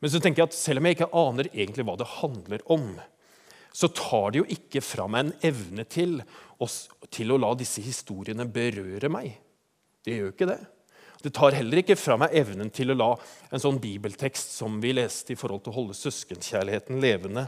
Men 0.01 0.11
så 0.11 0.21
tenker 0.21 0.43
jeg 0.43 0.51
at 0.51 0.59
selv 0.59 0.81
om 0.81 0.87
jeg 0.87 0.99
ikke 0.99 1.13
aner 1.15 1.49
egentlig 1.53 1.87
hva 1.87 1.97
det 1.97 2.11
handler 2.19 2.65
om, 2.67 2.89
så 3.75 3.91
tar 3.91 4.31
det 4.31 4.43
jo 4.43 4.47
ikke 4.55 4.83
fra 4.85 5.09
meg 5.11 5.25
en 5.25 5.33
evne 5.51 5.85
til, 5.91 6.21
til 7.11 7.35
å 7.35 7.39
la 7.43 7.51
disse 7.59 7.83
historiene 7.83 8.47
berøre 8.47 9.11
meg. 9.11 9.33
Det 10.07 10.15
gjør 10.15 10.31
ikke 10.31 10.49
det. 10.53 10.61
Det 11.25 11.33
tar 11.35 11.57
heller 11.57 11.81
ikke 11.81 11.97
fra 11.97 12.19
meg 12.21 12.37
evnen 12.37 12.69
til 12.75 12.93
å 12.93 12.99
la 13.01 13.09
en 13.49 13.63
sånn 13.63 13.81
bibeltekst 13.83 14.53
som 14.59 14.77
vi 14.83 14.93
leste 14.95 15.33
i 15.35 15.39
forhold 15.41 15.65
til 15.65 15.73
å 15.73 15.79
holde 15.79 15.97
søskenkjærligheten 15.97 17.01
levende, 17.03 17.47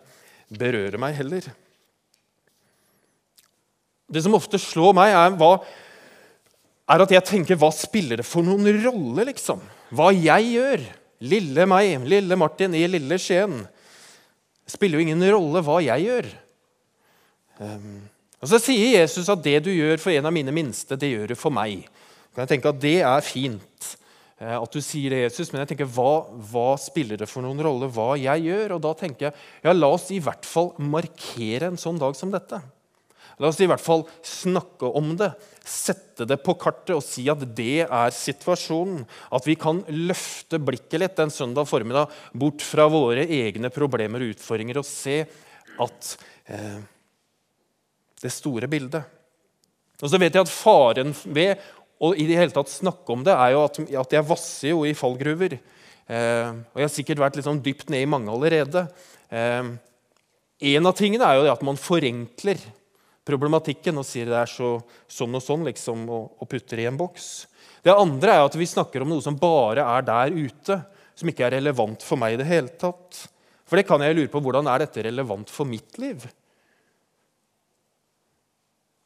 berøre 0.49 0.99
meg 0.99 1.15
heller. 1.19 1.47
Det 4.11 4.23
som 4.25 4.35
ofte 4.39 4.59
slår 4.63 4.97
meg, 4.97 5.13
er, 5.13 5.37
hva, 5.39 5.53
er 6.91 7.05
at 7.05 7.15
jeg 7.15 7.27
tenker 7.29 7.61
hva 7.61 7.71
spiller 7.75 8.23
det 8.23 8.27
for 8.27 8.47
noen 8.47 8.67
rolle, 8.81 9.29
liksom? 9.29 9.63
Hva 9.95 10.09
jeg 10.15 10.55
gjør. 10.57 10.87
Lille 11.27 11.67
meg, 11.69 12.01
lille 12.09 12.39
Martin 12.39 12.75
i 12.77 12.87
lille 12.91 13.19
Skien. 13.21 13.61
Det 14.67 14.75
spiller 14.75 14.99
jo 14.99 15.07
ingen 15.07 15.23
rolle 15.31 15.63
hva 15.63 15.79
jeg 15.85 16.09
gjør. 16.09 16.31
Um, 17.63 18.01
og 18.43 18.51
Så 18.51 18.59
sier 18.61 18.99
Jesus 18.99 19.31
at 19.33 19.45
det 19.45 19.61
du 19.65 19.71
gjør 19.73 20.01
for 20.03 20.13
en 20.13 20.29
av 20.29 20.35
mine 20.35 20.53
minste, 20.53 20.99
det 20.99 21.13
gjør 21.15 21.33
du 21.33 21.39
for 21.39 21.55
meg 21.55 21.87
kan 22.37 22.45
jeg 22.45 22.59
tenke 22.59 22.69
at 22.69 22.81
Det 22.83 22.99
er 23.01 23.25
fint 23.25 23.87
eh, 24.37 24.57
at 24.59 24.69
du 24.69 24.83
sier 24.85 25.15
det, 25.15 25.23
Jesus, 25.25 25.49
men 25.49 25.63
jeg 25.63 25.73
tenker, 25.73 25.89
hva, 25.89 26.27
hva, 26.51 26.69
spiller 26.77 27.17
det 27.17 27.29
for 27.31 27.41
noen 27.41 27.63
rolle 27.65 27.89
hva 27.89 28.11
jeg 28.21 28.45
gjør? 28.51 28.77
Og 28.77 28.83
da 28.85 28.93
tenker 29.01 29.31
jeg 29.31 29.37
ja, 29.65 29.73
la 29.73 29.89
oss 29.97 30.11
i 30.13 30.21
hvert 30.21 30.45
fall 30.45 30.75
markere 30.77 31.71
en 31.71 31.81
sånn 31.81 32.01
dag 32.03 32.13
som 32.19 32.35
dette. 32.35 32.61
La 33.37 33.51
oss 33.51 33.59
i 33.61 33.69
hvert 33.69 33.83
fall 33.83 34.07
snakke 34.25 34.89
om 34.97 35.11
det, 35.21 35.29
sette 35.67 36.25
det 36.29 36.39
på 36.45 36.55
kartet 36.57 36.95
og 36.95 37.05
si 37.05 37.27
at 37.29 37.43
det 37.57 37.85
er 37.85 38.15
situasjonen. 38.15 39.03
At 39.35 39.45
vi 39.49 39.59
kan 39.61 39.83
løfte 39.93 40.61
blikket 40.63 41.03
litt 41.03 41.21
en 41.21 41.33
søndag 41.33 41.69
formiddag 41.69 42.13
bort 42.33 42.65
fra 42.65 42.87
våre 42.89 43.27
egne 43.27 43.69
problemer 43.75 44.25
og 44.25 44.37
utfordringer 44.37 44.81
og 44.81 44.89
se 44.89 45.19
at 45.85 46.13
eh, 46.49 46.79
det 48.23 48.33
store 48.33 48.71
bildet. 48.73 49.05
Og 50.01 50.09
så 50.09 50.21
vet 50.21 50.33
jeg 50.33 50.45
at 50.47 50.53
Faren 50.53 51.13
ved 51.25 51.61
å 52.01 52.13
i 52.17 52.27
det 52.29 52.37
hele 52.37 52.53
tatt 52.53 52.73
snakke 52.73 53.13
om 53.13 53.23
det, 53.25 53.33
er 53.33 53.55
jo 53.55 53.63
at, 53.65 54.13
jeg 54.13 54.29
vasser 54.29 54.73
jo 54.73 54.83
i 54.89 54.97
fallgruver. 54.97 55.59
Eh, 56.07 56.49
og 56.73 56.81
jeg 56.81 56.89
har 56.89 56.93
sikkert 56.93 57.23
vært 57.25 57.37
litt 57.37 57.49
sånn 57.49 57.63
dypt 57.65 57.93
ned 57.93 58.05
i 58.05 58.09
mange 58.09 58.33
allerede. 58.33 58.87
Eh, 59.29 59.71
en 60.73 60.89
av 60.89 60.97
tingene 60.97 61.29
er 61.29 61.39
jo 61.39 61.47
det 61.47 61.53
at 61.53 61.65
man 61.69 61.81
forenkler 61.81 62.61
problematikken 63.27 63.99
og 63.99 64.07
sier 64.07 64.29
det 64.31 64.39
er 64.39 64.51
så, 64.51 64.77
sånn 65.11 65.35
og 65.35 65.43
sånn, 65.43 65.67
liksom, 65.67 66.07
og, 66.07 66.37
og 66.41 66.51
putter 66.51 66.83
i 66.83 66.89
en 66.89 66.99
boks. 66.99 67.31
Det 67.83 67.95
andre 67.95 68.37
er 68.37 68.45
at 68.47 68.57
vi 68.59 68.67
snakker 68.67 69.03
om 69.03 69.13
noe 69.13 69.25
som 69.25 69.39
bare 69.39 69.85
er 69.97 70.07
der 70.07 70.35
ute, 70.35 70.81
som 71.17 71.31
ikke 71.31 71.47
er 71.47 71.57
relevant 71.59 72.05
for 72.05 72.21
meg 72.21 72.37
i 72.37 72.41
det 72.41 72.49
hele 72.49 72.73
tatt. 72.79 73.27
For 73.67 73.79
det 73.79 73.87
kan 73.89 74.03
jeg 74.05 74.15
lure 74.15 74.31
på, 74.31 74.43
hvordan 74.43 74.69
er 74.71 74.85
dette 74.85 75.05
relevant 75.07 75.51
for 75.51 75.69
mitt 75.69 75.99
liv? 76.03 76.23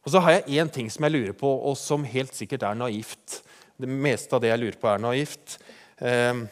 Og 0.04 0.12
så 0.12 0.22
har 0.24 0.38
jeg 0.38 0.60
én 0.60 0.70
ting 0.72 0.88
som 0.92 1.04
jeg 1.06 1.14
lurer 1.14 1.36
på, 1.36 1.48
og 1.48 1.76
som 1.78 2.04
helt 2.08 2.36
sikkert 2.36 2.64
er 2.68 2.78
naivt. 2.78 3.40
Det 3.80 3.88
meste 3.88 4.36
av 4.36 4.42
det 4.44 4.52
jeg 4.52 4.60
lurer 4.60 4.80
på, 4.80 4.88
er 4.90 5.04
naivt. 5.04 5.58
Eh, 6.00 6.44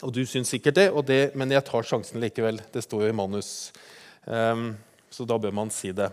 og 0.00 0.12
du 0.16 0.22
syns 0.28 0.52
sikkert 0.52 0.78
det, 0.78 0.88
det, 1.08 1.20
men 1.36 1.52
jeg 1.52 1.64
tar 1.68 1.86
sjansen 1.86 2.20
likevel. 2.20 2.60
Det 2.72 2.84
står 2.84 3.06
jo 3.06 3.12
i 3.12 3.16
manus. 3.16 3.70
Eh, 4.24 4.66
så 5.12 5.28
da 5.28 5.40
bør 5.40 5.56
man 5.60 5.72
si 5.72 5.92
det. 5.96 6.10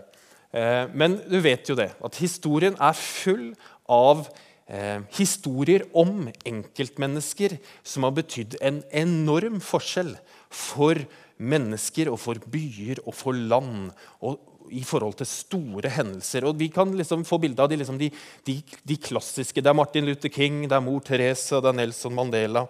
Eh, 0.52 0.84
men 0.94 1.18
du 1.28 1.38
vet 1.44 1.68
jo 1.68 1.76
det, 1.78 1.90
at 2.04 2.20
historien 2.22 2.76
er 2.80 2.96
full 2.96 3.50
av 3.88 4.26
eh, 4.66 5.00
historier 5.18 5.84
om 5.96 6.28
enkeltmennesker 6.48 7.58
som 7.82 8.06
har 8.08 8.16
betydd 8.16 8.58
en 8.64 8.82
enorm 8.96 9.60
forskjell 9.64 10.14
for 10.48 11.00
mennesker 11.38 12.10
og 12.10 12.20
for 12.22 12.40
byer 12.50 13.02
og 13.04 13.14
for 13.16 13.36
land. 13.36 13.90
og 14.20 14.40
i 14.68 14.82
forhold 14.84 15.14
til 15.16 15.28
store 15.28 15.88
hendelser. 15.88 16.44
Og 16.44 16.58
Vi 16.58 16.68
kan 16.68 16.90
liksom 16.92 17.24
få 17.24 17.38
bilde 17.40 17.62
av 17.62 17.70
de, 17.70 17.76
liksom 17.80 17.98
de, 17.98 18.10
de, 18.44 18.62
de, 18.84 18.96
klassiske. 18.96 19.62
Det 19.62 19.70
er 19.70 19.76
Martin 19.76 20.04
Luther 20.04 20.28
King, 20.28 20.68
det 20.68 20.76
er 20.76 20.84
mor 20.84 21.00
Therese, 21.00 21.56
det 21.56 21.70
er 21.70 21.78
Nelson 21.78 22.14
Mandela. 22.14 22.66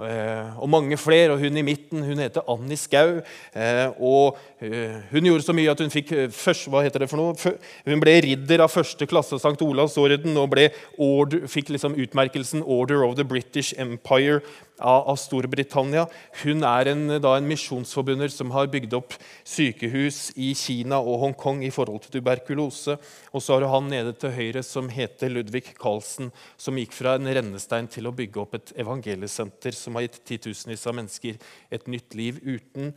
Eh, 0.00 0.60
og 0.62 0.68
mange 0.70 0.96
flere. 0.96 1.32
og 1.32 1.40
Hun 1.40 1.56
i 1.56 1.62
midten 1.62 2.04
hun 2.04 2.18
heter 2.18 2.46
Annie 2.48 2.76
Skau. 2.76 3.20
Eh, 3.54 3.88
og 4.00 4.38
eh, 4.60 5.00
Hun 5.10 5.24
gjorde 5.28 5.44
så 5.44 5.54
mye 5.56 5.70
at 5.70 5.80
hun 5.80 5.92
fikk 5.92 6.12
først, 6.32 6.68
hva 6.70 6.82
heter 6.84 7.04
det 7.04 7.10
for 7.10 7.20
noe? 7.20 7.54
Hun 7.86 8.02
ble 8.02 8.16
ridder 8.24 8.64
av 8.64 8.72
første 8.72 9.06
klasse 9.06 9.36
av 9.36 9.42
St. 9.42 9.64
Olavs 9.64 9.98
orden 10.00 10.36
og 10.40 10.50
ble 10.54 10.70
order, 10.98 11.46
fikk 11.50 11.74
liksom 11.74 11.98
utmerkelsen 12.00 12.64
Order 12.64 13.04
of 13.04 13.16
the 13.16 13.24
British 13.24 13.74
Empire 13.78 14.40
av, 14.80 15.16
Storbritannia. 15.20 16.06
Hun 16.42 16.64
er 16.66 16.90
en, 16.92 17.04
da, 17.22 17.34
en 17.36 17.48
misjonsforbunder 17.48 18.32
som 18.32 18.52
har 18.54 18.70
bygd 18.72 18.96
opp 18.98 19.16
sykehus 19.46 20.30
i 20.40 20.52
Kina 20.58 21.00
og 21.00 21.20
Hongkong 21.24 21.62
i 21.66 21.72
forhold 21.74 22.04
til 22.04 22.18
tuberkulose. 22.18 22.96
Og 23.32 23.44
så 23.44 23.54
har 23.54 23.64
du 23.64 23.70
han 23.72 23.90
nede 23.92 24.14
til 24.18 24.34
høyre 24.36 24.64
som 24.66 24.90
heter 24.92 25.32
Ludvig 25.32 25.66
Carlsen, 25.78 26.32
som 26.60 26.78
gikk 26.80 26.96
fra 26.96 27.16
en 27.18 27.28
rennestein 27.28 27.90
til 27.90 28.08
å 28.08 28.14
bygge 28.16 28.42
opp 28.42 28.58
et 28.58 28.74
evangeliesenter 28.80 29.76
som 29.76 29.98
har 29.98 30.08
gitt 30.08 30.22
titusenvis 30.34 30.86
av 30.88 30.96
mennesker 30.98 31.40
et 31.70 31.90
nytt 31.90 32.16
liv 32.18 32.40
uten 32.44 32.94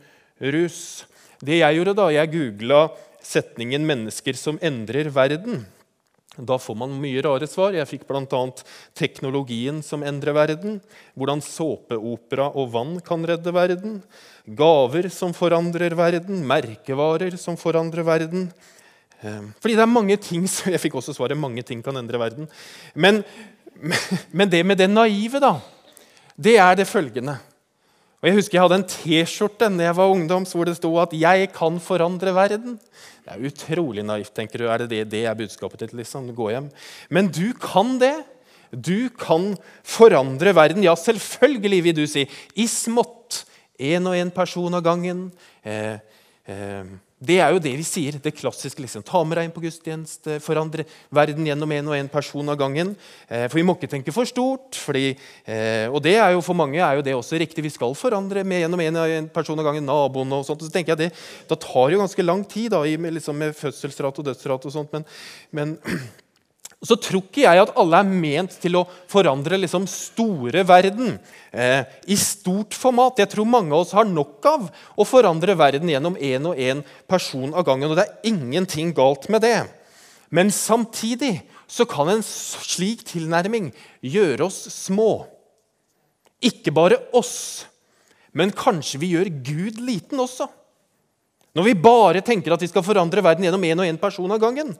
rus. 0.54 1.04
Det 1.44 1.60
jeg 1.60 1.78
gjorde 1.78 1.96
da, 1.98 2.08
jeg 2.14 2.32
googla 2.32 2.86
setningen 3.24 3.84
'mennesker 3.86 4.36
som 4.36 4.58
endrer 4.62 5.10
verden'. 5.10 5.64
Da 6.36 6.58
får 6.58 6.74
man 6.74 6.94
mye 6.98 7.22
rare 7.22 7.46
svar. 7.46 7.76
Jeg 7.76 7.86
fikk 7.86 8.08
bl.a. 8.08 8.40
'teknologien 8.94 9.82
som 9.82 10.02
endrer 10.02 10.34
verden', 10.34 10.80
'hvordan 11.14 11.40
såpeopera 11.40 12.50
og 12.54 12.72
vann 12.72 13.00
kan 13.00 13.22
redde 13.22 13.52
verden', 13.54 14.02
'gaver 14.46 15.10
som 15.10 15.32
forandrer 15.32 15.94
verden', 15.94 16.42
'merkevarer 16.42 17.38
som 17.38 17.56
forandrer 17.56 18.02
verden'. 18.02 18.50
Ehm, 19.22 19.54
fordi 19.60 19.74
det 19.74 19.82
er 19.82 19.86
mange 19.86 20.16
ting 20.16 20.42
Jeg 20.66 20.80
fikk 20.80 20.94
også 20.94 21.14
svaret 21.14 21.38
'mange 21.38 21.62
ting 21.62 21.82
kan 21.82 21.96
endre 21.96 22.18
verden'. 22.18 22.48
Men, 22.94 23.24
men 24.32 24.50
det 24.50 24.66
med 24.66 24.78
det 24.78 24.90
naive, 24.90 25.40
da, 25.40 25.60
det 26.36 26.58
er 26.58 26.74
det 26.74 26.86
følgende. 26.86 27.38
Og 28.24 28.30
Jeg 28.30 28.38
husker 28.38 28.56
jeg 28.56 28.64
hadde 28.64 28.76
en 28.80 28.86
T-skjorte 28.88 29.66
når 29.68 29.84
jeg 29.84 29.94
var 29.98 30.12
ungdom 30.14 30.44
hvor 30.48 30.64
det 30.64 30.78
sto 30.78 30.88
at 30.96 31.12
'jeg 31.12 31.50
kan 31.52 31.76
forandre 31.76 32.32
verden'. 32.32 32.78
Det 33.20 33.28
er 33.28 33.44
utrolig 33.44 34.02
naivt. 34.02 34.32
tenker 34.34 34.58
du. 34.58 34.64
Er 34.64 34.78
det 34.78 34.88
det, 34.88 35.10
det 35.10 35.24
er 35.26 35.34
budskapet 35.34 35.80
ditt? 35.80 35.92
liksom? 35.92 36.34
Gå 36.34 36.48
hjem. 36.48 36.70
Men 37.10 37.28
du 37.28 37.52
kan 37.52 37.98
det. 37.98 38.24
Du 38.72 39.10
kan 39.10 39.58
forandre 39.82 40.54
verden. 40.54 40.82
Ja, 40.82 40.94
selvfølgelig, 40.94 41.84
vil 41.84 41.96
du 41.96 42.06
si. 42.06 42.26
I 42.56 42.66
smått. 42.66 43.44
Én 43.78 44.06
og 44.06 44.16
én 44.16 44.30
person 44.30 44.72
av 44.72 44.82
gangen. 44.82 45.30
Eh, 45.62 45.98
eh, 46.48 46.84
det 47.24 47.38
er 47.40 47.54
jo 47.54 47.62
det 47.62 47.72
vi 47.78 47.86
sier. 47.86 48.18
Det 48.22 48.34
klassiske. 48.36 48.82
liksom, 48.82 49.04
Ta 49.06 49.22
med 49.24 49.38
deg 49.38 49.48
inn 49.48 49.54
på 49.54 49.62
gudstjeneste, 49.64 50.38
forandre 50.44 50.86
verden 51.14 51.46
gjennom 51.48 51.72
én 51.72 51.88
og 51.88 51.96
én 51.96 52.10
person 52.10 52.48
av 52.48 52.58
gangen. 52.60 52.94
Eh, 53.28 53.46
for 53.48 53.58
vi 53.58 53.66
må 53.66 53.76
ikke 53.76 53.90
tenke 53.90 54.14
for 54.14 54.28
stort. 54.28 54.76
Fordi, 54.76 55.16
eh, 55.46 55.86
og 55.88 56.02
det 56.02 56.16
er 56.16 56.32
jo 56.32 56.42
for 56.44 56.54
mange 56.54 56.80
er 56.80 56.96
jo 56.96 57.06
det 57.06 57.14
også 57.14 57.40
riktig. 57.40 57.64
Vi 57.64 57.74
skal 57.74 57.94
forandre 57.94 58.44
med, 58.44 58.62
gjennom 58.64 58.80
én 58.80 59.32
person 59.32 59.58
av 59.58 59.64
gangen. 59.64 59.84
naboen 59.84 60.32
og 60.32 60.44
sånt, 60.46 60.62
så 60.62 60.72
tenker 60.72 60.96
jeg 60.96 60.98
det, 60.98 61.12
Da 61.48 61.54
tar 61.56 61.88
det 61.88 61.96
jo 61.96 62.04
ganske 62.04 62.24
lang 62.24 62.44
tid 62.44 62.70
da, 62.70 62.82
liksom 62.82 63.36
med 63.36 63.54
fødselsrate 63.54 64.18
og 64.18 64.24
dødsrate 64.24 64.66
og 64.66 64.72
sånt. 64.72 64.92
men, 64.92 65.04
men 65.52 65.78
så 66.84 66.96
tror 67.00 67.22
ikke 67.24 67.44
jeg 67.46 67.62
at 67.62 67.72
alle 67.80 68.00
er 68.02 68.08
ment 68.08 68.56
til 68.60 68.76
å 68.76 68.84
forandre 69.10 69.56
liksom 69.60 69.86
store 69.88 70.64
verden 70.68 71.14
eh, 71.50 71.86
i 72.12 72.16
stort 72.20 72.76
format. 72.76 73.22
Jeg 73.22 73.30
tror 73.32 73.48
mange 73.48 73.72
av 73.72 73.86
oss 73.86 73.94
har 73.96 74.08
nok 74.08 74.48
av 74.50 74.68
å 75.00 75.06
forandre 75.08 75.56
verden 75.56 75.88
gjennom 75.88 76.18
én 76.20 76.50
og 76.50 76.60
én 76.60 76.82
person 77.08 77.54
av 77.56 77.64
gangen. 77.64 77.88
Og 77.88 77.96
det 77.96 78.04
er 78.04 78.30
ingenting 78.34 78.92
galt 78.96 79.30
med 79.32 79.46
det. 79.46 79.62
Men 80.34 80.52
samtidig 80.52 81.38
så 81.70 81.86
kan 81.88 82.10
en 82.12 82.24
slik 82.24 83.06
tilnærming 83.08 83.72
gjøre 84.04 84.44
oss 84.50 84.60
små. 84.74 85.24
Ikke 86.44 86.74
bare 86.74 87.00
oss, 87.16 87.64
men 88.36 88.52
kanskje 88.52 89.00
vi 89.00 89.14
gjør 89.14 89.30
Gud 89.46 89.80
liten 89.80 90.20
også. 90.20 90.50
Når 91.54 91.68
vi 91.70 91.78
bare 91.78 92.20
tenker 92.26 92.52
at 92.52 92.60
vi 92.60 92.68
skal 92.68 92.84
forandre 92.84 93.22
verden 93.24 93.46
gjennom 93.46 93.64
én 93.64 93.80
og 93.80 93.88
én 93.88 94.00
person 94.00 94.34
av 94.34 94.42
gangen. 94.42 94.74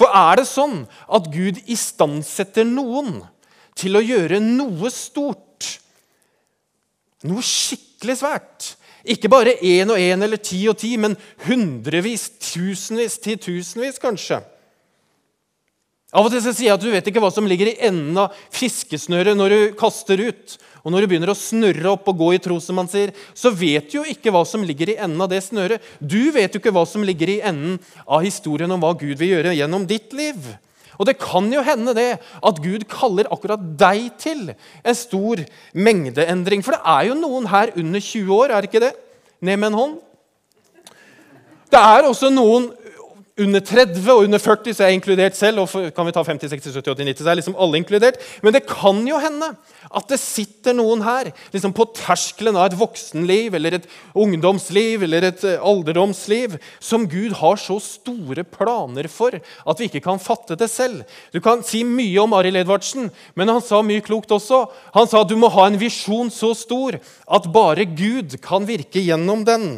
For 0.00 0.08
er 0.16 0.40
det 0.40 0.48
sånn 0.48 0.86
at 1.12 1.28
Gud 1.28 1.60
istandsetter 1.68 2.64
noen 2.64 3.18
til 3.76 3.98
å 3.98 4.04
gjøre 4.04 4.40
noe 4.40 4.88
stort, 4.92 5.66
noe 7.28 7.44
skikkelig 7.44 8.16
svært 8.22 8.70
Ikke 9.12 9.28
bare 9.32 9.58
én 9.64 9.92
og 9.92 10.00
én 10.00 10.24
eller 10.24 10.40
ti 10.40 10.62
og 10.68 10.78
ti, 10.80 10.94
men 11.00 11.14
hundrevis, 11.46 12.26
tusenvis, 12.40 13.18
titusenvis 13.20 14.00
kanskje. 14.00 14.42
Av 16.10 16.26
og 16.26 16.32
til 16.32 16.42
sier 16.42 16.66
jeg 16.66 16.74
at 16.74 16.82
du 16.82 16.90
vet 16.90 17.06
ikke 17.06 17.20
hva 17.22 17.30
som 17.30 17.46
ligger 17.46 17.70
i 17.70 17.76
enden 17.86 18.16
av 18.18 18.34
fiskesnøret 18.50 19.36
når 19.38 19.52
du 19.54 19.60
kaster 19.78 20.18
ut. 20.18 20.56
Og 20.82 20.90
når 20.90 21.04
du 21.04 21.10
begynner 21.12 21.30
å 21.30 21.38
snurre 21.38 21.92
opp 21.92 22.08
og 22.10 22.18
gå 22.18 22.30
i 22.34 22.40
tro, 22.42 22.56
som 22.62 22.80
man 22.80 22.88
sier, 22.90 23.12
så 23.36 23.52
vet 23.54 23.92
du 23.92 24.00
jo 24.00 24.06
ikke 24.08 24.32
hva 24.34 24.42
som 24.48 24.64
ligger 24.66 24.90
i 24.90 24.96
enden 24.98 25.22
av 25.22 25.30
det 25.30 25.42
snøret. 25.44 25.84
Du 26.00 26.32
vet 26.34 26.50
jo 26.50 26.62
ikke 26.62 26.72
hva 26.74 26.82
som 26.88 27.04
ligger 27.06 27.30
i 27.30 27.38
enden 27.46 27.78
av 28.06 28.24
historien 28.26 28.72
om 28.74 28.82
hva 28.82 28.94
Gud 28.98 29.20
vil 29.20 29.36
gjøre 29.36 29.54
gjennom 29.54 29.86
ditt 29.86 30.16
liv. 30.16 30.50
Og 31.00 31.06
det 31.08 31.16
kan 31.20 31.46
jo 31.52 31.62
hende 31.64 31.94
det 31.96 32.08
at 32.18 32.60
Gud 32.60 32.88
kaller 32.90 33.30
akkurat 33.32 33.62
deg 33.80 34.10
til 34.20 34.50
en 34.50 34.98
stor 34.98 35.40
mengdeendring. 35.72 36.64
For 36.66 36.76
det 36.76 36.82
er 36.96 37.08
jo 37.08 37.20
noen 37.22 37.48
her 37.48 37.72
under 37.78 38.02
20 38.02 38.34
år, 38.36 38.50
er 38.50 38.60
det 38.60 38.72
ikke 38.72 38.86
det? 38.88 38.94
Ned 39.40 39.62
med 39.62 39.70
en 39.70 39.78
hånd. 39.78 39.98
Det 41.70 41.78
er 41.78 42.08
også 42.08 42.32
noen 42.34 42.72
under 43.40 43.62
30 43.64 44.06
og 44.12 44.24
under 44.26 44.40
40 44.42 44.74
så 44.74 44.84
er 44.84 44.90
jeg 44.90 45.00
inkludert 45.00 45.36
selv. 45.38 45.62
og 45.62 45.94
kan 45.94 46.06
vi 46.06 46.12
ta 46.14 46.22
50, 46.22 46.50
60, 46.50 46.74
70, 46.76 46.92
80, 46.92 47.04
90, 47.08 47.24
så 47.24 47.30
er 47.30 47.38
liksom 47.40 47.56
alle 47.58 47.80
inkludert. 47.80 48.20
Men 48.42 48.54
det 48.54 48.66
kan 48.68 49.00
jo 49.08 49.20
hende 49.22 49.52
at 49.90 50.08
det 50.10 50.20
sitter 50.20 50.76
noen 50.76 51.02
her 51.04 51.30
liksom 51.54 51.72
på 51.76 51.88
terskelen 51.96 52.58
av 52.58 52.68
et 52.68 52.78
voksenliv 52.78 53.56
eller 53.58 53.78
et 53.78 53.88
ungdomsliv 54.14 55.06
eller 55.06 55.30
et 55.30 55.44
eh, 55.48 55.58
alderdomsliv 55.58 56.58
som 56.78 57.08
Gud 57.10 57.34
har 57.40 57.58
så 57.60 57.78
store 57.82 58.44
planer 58.44 59.08
for 59.10 59.34
at 59.34 59.80
vi 59.80 59.88
ikke 59.88 60.04
kan 60.04 60.20
fatte 60.22 60.58
det 60.58 60.70
selv. 60.70 61.02
Du 61.34 61.40
kan 61.42 61.64
si 61.66 61.82
mye 61.86 62.20
om 62.22 62.36
Arild 62.36 62.60
Edvardsen, 62.60 63.10
men 63.34 63.52
han 63.52 63.64
sa 63.64 63.80
mye 63.86 64.04
klokt 64.04 64.32
også. 64.34 64.66
Han 64.94 65.08
sa 65.10 65.24
at 65.24 65.32
du 65.32 65.38
må 65.40 65.50
ha 65.52 65.66
en 65.68 65.80
visjon 65.80 66.30
så 66.34 66.52
stor 66.58 67.00
at 67.00 67.50
bare 67.52 67.88
Gud 67.88 68.36
kan 68.44 68.68
virke 68.68 69.02
gjennom 69.02 69.44
den. 69.48 69.68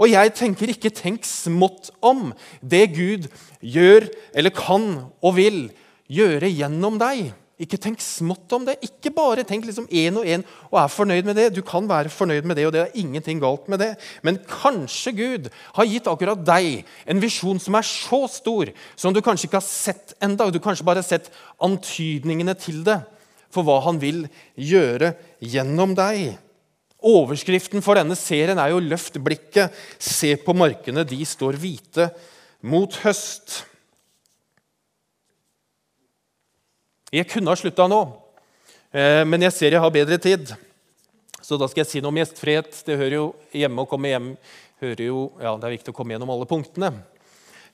Og 0.00 0.08
jeg 0.08 0.32
tenker 0.36 0.72
ikke 0.72 0.92
tenk 0.96 1.26
smått 1.28 1.90
om 2.00 2.30
det 2.64 2.86
Gud 2.96 3.28
gjør 3.60 4.08
eller 4.32 4.54
kan 4.56 4.88
og 5.20 5.36
vil 5.36 5.66
gjøre 6.10 6.48
gjennom 6.48 6.96
deg. 7.00 7.34
Ikke 7.60 7.76
tenk 7.76 8.00
smått 8.00 8.54
om 8.56 8.64
det. 8.64 8.78
Ikke 8.80 9.12
bare 9.12 9.44
tenk 9.44 9.66
liksom 9.68 9.84
én 9.92 10.16
og 10.16 10.24
én 10.24 10.46
og 10.70 10.78
er 10.80 10.88
fornøyd 10.88 11.28
med 11.28 11.36
det. 11.36 11.50
Du 11.52 11.60
kan 11.66 11.84
være 11.88 12.08
fornøyd 12.08 12.48
med 12.48 12.56
det, 12.56 12.64
og 12.66 12.72
det 12.72 12.80
er 12.86 12.96
ingenting 12.96 13.42
galt 13.42 13.68
med 13.68 13.82
det. 13.82 13.90
Men 14.24 14.40
kanskje 14.48 15.12
Gud 15.18 15.50
har 15.76 15.90
gitt 15.90 16.08
akkurat 16.08 16.40
deg 16.40 16.86
en 17.04 17.20
visjon 17.20 17.60
som 17.60 17.76
er 17.76 17.84
så 17.84 18.24
stor, 18.32 18.72
som 18.96 19.12
du 19.12 19.20
kanskje 19.20 19.50
ikke 19.50 19.60
har 19.60 19.68
sett 19.68 20.16
enda. 20.24 20.48
Du 20.48 20.62
kanskje 20.62 20.88
bare 20.88 21.04
har 21.04 21.10
sett 21.10 21.28
antydningene 21.60 22.56
til 22.56 22.80
det 22.86 23.02
for 23.52 23.66
hva 23.66 23.82
han 23.84 24.00
vil 24.00 24.24
gjøre 24.56 25.12
gjennom 25.44 25.92
deg. 25.98 26.38
Overskriften 27.00 27.80
for 27.84 27.96
denne 27.96 28.16
serien 28.18 28.58
er 28.60 28.74
jo 28.74 28.80
'Løft 28.80 29.16
blikket, 29.24 29.72
se 29.98 30.36
på 30.36 30.52
markene, 30.52 31.04
de 31.04 31.24
står 31.24 31.56
hvite 31.56 32.10
mot 32.62 32.92
høst'. 33.04 33.64
Jeg 37.10 37.26
kunne 37.26 37.50
ha 37.50 37.56
slutta 37.56 37.88
nå, 37.88 38.02
eh, 38.92 39.24
men 39.24 39.42
jeg 39.42 39.52
ser 39.52 39.72
jeg 39.72 39.80
har 39.80 39.90
bedre 39.90 40.18
tid. 40.18 40.52
Så 41.42 41.58
da 41.58 41.66
skal 41.66 41.82
jeg 41.82 41.90
si 41.90 42.00
noe 42.00 42.12
om 42.12 42.20
gjestfrihet. 42.20 42.84
Det 42.86 42.98
hører 42.98 43.16
jo 43.16 43.34
hjemme 43.50 43.82
å 43.82 43.88
komme 43.88 44.12
hjem. 44.12 44.36
Jo, 44.80 45.32
ja, 45.40 45.56
det 45.56 45.66
er 45.66 45.74
viktig 45.74 45.90
å 45.90 45.96
komme 45.96 46.14
gjennom 46.14 46.30
alle 46.30 46.46
punktene. 46.46 46.92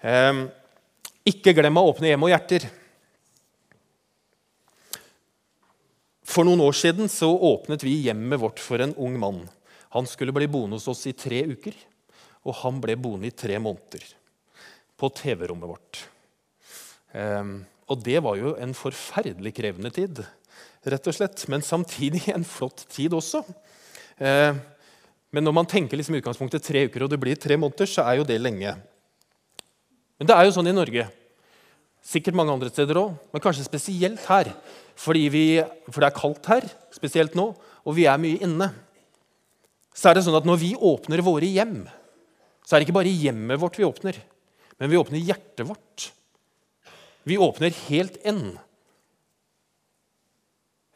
Eh, 0.01 0.47
ikke 1.27 1.53
glem 1.53 1.77
å 1.77 1.85
åpne 1.91 2.09
hjem 2.09 2.23
og 2.23 2.31
hjerter. 2.31 2.71
For 6.37 6.45
noen 6.45 6.61
år 6.61 6.75
siden 6.77 7.09
så 7.09 7.31
åpnet 7.33 7.81
vi 7.81 7.95
hjemmet 8.05 8.43
vårt 8.43 8.61
for 8.61 8.83
en 8.85 8.93
ung 9.01 9.15
mann. 9.17 9.39
Han 9.97 10.05
skulle 10.05 10.35
bli 10.37 10.45
boende 10.53 10.77
hos 10.77 10.89
oss 10.93 11.07
i 11.09 11.15
tre 11.17 11.39
uker, 11.49 11.73
og 12.45 12.59
han 12.61 12.81
ble 12.83 12.93
boende 13.01 13.31
i 13.31 13.33
tre 13.33 13.57
måneder. 13.57 14.05
På 15.01 15.09
TV-rommet 15.17 15.71
vårt. 15.71 16.03
Um, 17.17 17.63
og 17.89 18.05
det 18.05 18.21
var 18.21 18.37
jo 18.37 18.53
en 18.61 18.77
forferdelig 18.77 19.55
krevende 19.57 19.89
tid, 19.97 20.21
rett 20.85 21.09
og 21.09 21.17
slett. 21.17 21.47
Men 21.49 21.65
samtidig 21.65 22.27
en 22.35 22.45
flott 22.45 22.85
tid 22.93 23.17
også. 23.17 23.41
Uh, 24.21 24.53
men 25.33 25.49
når 25.49 25.57
man 25.57 25.73
tenker 25.73 25.97
liksom 25.97 26.19
utgangspunktet 26.21 26.69
tre 26.69 26.85
uker 26.91 27.07
og 27.07 27.15
det 27.15 27.21
blir 27.23 27.41
tre 27.41 27.57
måneder, 27.57 27.89
så 27.89 28.05
er 28.05 28.21
jo 28.21 28.29
det 28.29 28.43
lenge. 28.45 28.77
Men 30.21 30.29
det 30.29 30.37
er 30.37 30.45
jo 30.45 30.59
sånn 30.59 30.69
i 30.69 30.77
Norge. 30.77 31.09
Sikkert 32.07 32.37
mange 32.39 32.55
andre 32.55 32.71
steder 32.71 33.01
òg, 33.01 33.15
men 33.35 33.43
kanskje 33.43 33.67
spesielt 33.67 34.23
her. 34.31 34.53
Vi, 34.97 35.47
for 35.91 36.01
det 36.01 36.09
er 36.09 36.17
kaldt 36.17 36.51
her, 36.53 36.67
spesielt 36.95 37.35
nå, 37.37 37.51
og 37.83 37.97
vi 37.97 38.07
er 38.09 38.21
mye 38.23 38.39
inne. 38.47 38.71
Så 39.97 40.11
er 40.11 40.17
det 40.17 40.27
sånn 40.27 40.37
at 40.39 40.47
når 40.47 40.61
vi 40.61 40.75
åpner 40.77 41.25
våre 41.27 41.49
hjem, 41.49 41.81
så 42.63 42.77
er 42.77 42.81
det 42.81 42.89
ikke 42.89 42.99
bare 42.99 43.11
hjemmet 43.11 43.61
vårt 43.63 43.79
vi 43.81 43.87
åpner, 43.87 44.21
men 44.79 44.93
vi 44.93 45.01
åpner 45.01 45.23
hjertet 45.23 45.67
vårt. 45.67 46.11
Vi 47.27 47.39
åpner 47.43 47.75
helt 47.89 48.21
inn. 48.29 48.55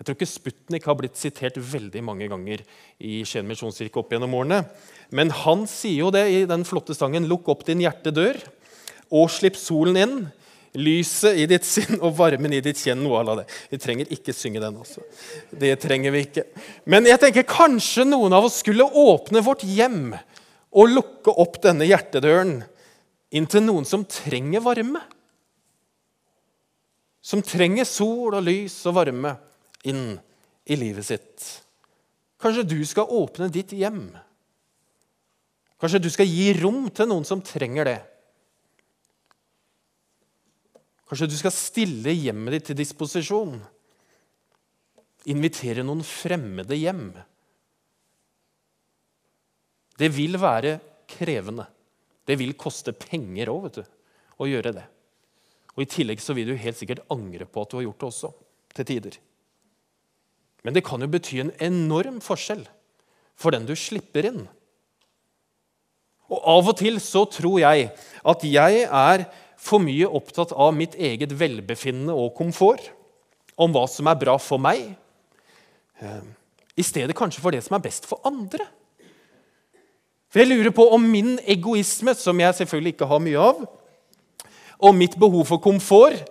Jeg 0.00 0.06
tror 0.06 0.16
ikke 0.16 0.30
Sputnik 0.30 0.86
har 0.88 0.96
blitt 0.96 1.18
sitert 1.20 1.58
veldig 1.60 2.00
mange 2.06 2.28
ganger 2.30 2.62
i 3.04 3.18
Skien 3.28 3.48
misjonskirke 3.48 4.00
opp 4.00 4.14
gjennom 4.14 4.32
årene. 4.38 4.62
Men 5.12 5.32
han 5.42 5.66
sier 5.68 6.06
jo 6.06 6.12
det 6.14 6.22
i 6.32 6.46
den 6.48 6.64
flotte 6.64 6.96
sangen 6.96 7.26
'Lukk 7.28 7.50
opp 7.52 7.66
din 7.68 7.82
hjertedør' 7.84 8.40
og 9.12 9.28
slipp 9.28 9.58
solen 9.60 9.98
inn. 10.00 10.16
Lyset 10.78 11.34
i 11.34 11.46
ditt 11.50 11.66
sinn 11.66 11.98
og 11.98 12.14
varmen 12.18 12.52
i 12.54 12.60
ditt 12.62 12.78
kjenn. 12.78 13.00
Noe 13.02 13.24
av 13.24 13.40
det. 13.40 13.46
Vi 13.72 13.80
trenger 13.82 14.10
ikke 14.14 14.34
synge 14.36 14.62
den. 14.62 14.76
også. 14.78 15.02
Det 15.50 15.72
trenger 15.82 16.14
vi 16.14 16.24
ikke. 16.28 16.44
Men 16.86 17.08
jeg 17.10 17.18
tenker 17.22 17.48
kanskje 17.48 18.06
noen 18.06 18.34
av 18.36 18.46
oss 18.46 18.60
skulle 18.62 18.86
åpne 18.86 19.42
vårt 19.42 19.64
hjem 19.66 20.14
og 20.70 20.92
lukke 20.92 21.34
opp 21.42 21.58
denne 21.64 21.88
hjertedøren 21.88 22.60
inn 23.34 23.48
til 23.50 23.64
noen 23.66 23.86
som 23.86 24.06
trenger 24.06 24.62
varme. 24.62 25.02
Som 27.20 27.42
trenger 27.42 27.84
sol 27.88 28.36
og 28.38 28.44
lys 28.46 28.78
og 28.86 28.96
varme 28.96 29.34
inn 29.90 30.14
i 30.70 30.78
livet 30.78 31.06
sitt. 31.08 31.48
Kanskje 32.40 32.64
du 32.64 32.78
skal 32.86 33.10
åpne 33.10 33.50
ditt 33.52 33.74
hjem. 33.76 34.06
Kanskje 35.80 36.02
du 36.04 36.10
skal 36.12 36.28
gi 36.28 36.52
rom 36.60 36.86
til 36.92 37.08
noen 37.10 37.26
som 37.26 37.42
trenger 37.44 37.88
det. 37.88 37.98
Kanskje 41.10 41.26
du 41.26 41.34
skal 41.34 41.50
stille 41.50 42.12
hjemmet 42.14 42.54
ditt 42.54 42.68
til 42.70 42.78
disposisjon. 42.78 43.56
Invitere 45.34 45.82
noen 45.82 46.04
fremmede 46.06 46.78
hjem. 46.78 47.08
Det 49.98 50.08
vil 50.14 50.38
være 50.38 50.76
krevende. 51.10 51.66
Det 52.22 52.38
vil 52.38 52.54
koste 52.54 52.94
penger 52.94 53.50
òg, 53.50 53.80
å 54.38 54.46
gjøre 54.46 54.76
det. 54.76 54.86
Og 55.74 55.82
I 55.82 55.88
tillegg 55.90 56.22
så 56.22 56.36
vil 56.38 56.52
du 56.52 56.62
helt 56.62 56.78
sikkert 56.78 57.02
angre 57.10 57.42
på 57.42 57.66
at 57.66 57.72
du 57.74 57.80
har 57.80 57.88
gjort 57.88 58.00
det 58.00 58.08
også, 58.12 58.32
til 58.78 58.88
tider. 58.92 59.18
Men 60.62 60.76
det 60.76 60.84
kan 60.86 61.02
jo 61.02 61.10
bety 61.10 61.42
en 61.42 61.52
enorm 61.58 62.22
forskjell 62.22 62.62
for 63.34 63.50
den 63.50 63.66
du 63.66 63.74
slipper 63.74 64.30
inn. 64.30 64.44
Og 66.30 66.38
Av 66.54 66.70
og 66.70 66.76
til 66.78 67.02
så 67.02 67.24
tror 67.26 67.58
jeg 67.64 67.90
at 68.30 68.44
jeg 68.46 68.84
er 68.86 69.24
for 69.60 69.82
mye 69.82 70.08
opptatt 70.08 70.54
av 70.56 70.72
mitt 70.76 70.96
eget 70.96 71.32
velbefinnende 71.36 72.16
og 72.16 72.34
komfort, 72.38 72.90
om 73.60 73.72
hva 73.74 73.84
som 73.90 74.08
er 74.08 74.18
bra 74.20 74.38
for 74.40 74.62
meg, 74.62 74.94
eh, 76.00 76.22
i 76.80 76.84
stedet 76.86 77.16
kanskje 77.16 77.42
for 77.44 77.52
det 77.52 77.62
som 77.64 77.76
er 77.76 77.84
best 77.84 78.06
for 78.08 78.22
andre. 78.24 78.64
For 80.30 80.40
Jeg 80.40 80.48
lurer 80.48 80.70
på 80.70 80.86
om 80.94 81.02
min 81.02 81.38
egoisme, 81.44 82.14
som 82.14 82.40
jeg 82.40 82.54
selvfølgelig 82.54 82.94
ikke 82.94 83.10
har 83.10 83.18
mye 83.18 83.38
av, 83.38 83.66
og 84.80 84.94
mitt 84.96 85.18
behov 85.18 85.44
for 85.44 85.60
komfort 85.60 86.22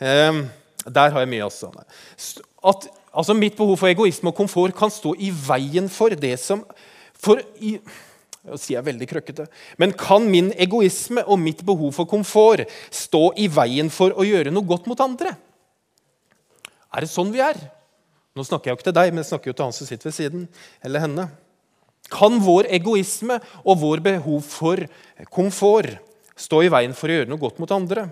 eh, 0.00 0.44
Der 0.84 1.10
har 1.10 1.20
jeg 1.20 1.28
mye, 1.28 1.44
altså. 1.44 1.70
At 2.60 2.88
altså 3.14 3.34
mitt 3.34 3.56
behov 3.56 3.78
for 3.78 3.88
egoisme 3.88 4.28
og 4.28 4.36
komfort 4.36 4.74
kan 4.76 4.90
stå 4.90 5.14
i 5.16 5.30
veien 5.32 5.88
for 5.88 6.08
det 6.08 6.38
som 6.38 6.66
for 7.14 7.40
i, 7.56 7.78
jeg 8.44 8.60
sier 8.60 8.76
jeg 8.76 8.86
veldig 8.90 9.06
krøkkete, 9.08 9.46
Men 9.78 9.92
kan 9.96 10.26
min 10.28 10.52
egoisme 10.60 11.24
og 11.24 11.38
mitt 11.40 11.64
behov 11.64 11.94
for 11.96 12.04
komfort 12.04 12.68
stå 12.92 13.32
i 13.40 13.48
veien 13.48 13.88
for 13.90 14.12
å 14.12 14.26
gjøre 14.26 14.52
noe 14.52 14.68
godt 14.68 14.86
mot 14.90 15.00
andre? 15.00 15.32
Er 16.94 17.00
det 17.00 17.10
sånn 17.10 17.32
vi 17.32 17.40
er? 17.40 17.56
Nå 18.34 18.44
snakker 18.44 18.68
jeg 18.68 18.74
jo 18.74 18.78
ikke 18.78 18.90
til 18.90 18.98
deg, 18.98 19.12
men 19.12 19.22
jeg 19.22 19.30
snakker 19.30 19.50
jo 19.50 19.56
til 19.56 19.68
han 19.68 19.74
som 19.76 19.88
sitter 19.88 20.10
ved 20.10 20.16
siden. 20.16 20.48
eller 20.82 21.00
henne. 21.00 21.28
Kan 22.12 22.36
vår 22.42 22.68
egoisme 22.68 23.38
og 23.64 23.78
vår 23.80 24.02
behov 24.04 24.42
for 24.44 24.84
komfort 25.32 25.96
stå 26.36 26.64
i 26.66 26.68
veien 26.68 26.92
for 26.92 27.08
å 27.08 27.16
gjøre 27.16 27.30
noe 27.30 27.40
godt 27.40 27.58
mot 27.62 27.70
andre? 27.72 28.10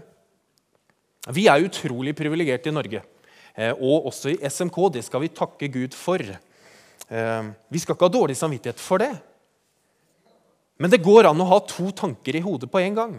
Vi 1.30 1.46
er 1.46 1.62
utrolig 1.62 2.14
privilegerte 2.16 2.70
i 2.70 2.74
Norge. 2.74 3.02
Eh, 3.54 3.74
og 3.76 4.08
også 4.08 4.32
i 4.32 4.40
SMK. 4.48 4.78
Det 4.96 5.04
skal 5.04 5.20
vi 5.20 5.28
takke 5.28 5.68
Gud 5.68 5.94
for. 5.94 6.18
Eh, 6.18 7.42
vi 7.68 7.78
skal 7.82 7.94
ikke 7.94 8.08
ha 8.08 8.16
dårlig 8.16 8.38
samvittighet 8.38 8.80
for 8.80 9.02
det. 9.02 9.12
Men 10.82 10.90
det 10.90 11.04
går 11.04 11.28
an 11.30 11.40
å 11.40 11.46
ha 11.46 11.60
to 11.70 11.92
tanker 11.94 12.34
i 12.34 12.42
hodet 12.42 12.66
på 12.72 12.80
en 12.82 12.96
gang. 12.96 13.12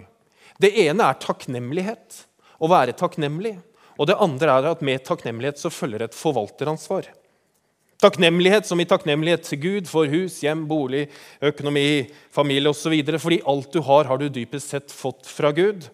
Det 0.59 0.73
ene 0.83 1.05
er 1.07 1.19
takknemlighet. 1.23 2.17
Å 2.59 2.67
være 2.67 2.95
takknemlig. 2.99 3.55
Og 3.95 4.09
det 4.09 4.17
andre 4.19 4.57
er 4.57 4.71
at 4.73 4.81
med 4.83 5.05
takknemlighet 5.07 5.61
så 5.61 5.71
følger 5.71 6.03
et 6.03 6.17
forvalteransvar. 6.17 7.07
Takknemlighet 8.03 8.67
som 8.67 8.81
i 8.83 8.87
takknemlighet 8.89 9.45
til 9.47 9.61
Gud 9.63 9.87
for 9.87 10.11
hus, 10.11 10.41
hjem, 10.43 10.65
bolig, 10.67 11.05
økonomi, 11.39 12.09
familie 12.35 12.73
osv. 12.73 12.97
Fordi 13.15 13.39
alt 13.47 13.71
du 13.71 13.79
har, 13.87 14.09
har 14.11 14.19
du 14.19 14.27
dypest 14.27 14.73
sett 14.75 14.91
fått 14.91 15.29
fra 15.29 15.53
Gud. 15.55 15.87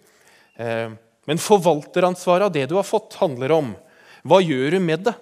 Eh, 0.58 0.90
men 1.30 1.44
forvalteransvaret 1.44 2.50
av 2.50 2.56
det 2.56 2.66
du 2.72 2.80
har 2.80 2.88
fått, 2.88 3.20
handler 3.22 3.54
om 3.60 3.76
hva 4.26 4.42
gjør 4.42 4.74
du 4.74 4.80
med 4.82 5.06
det, 5.06 5.14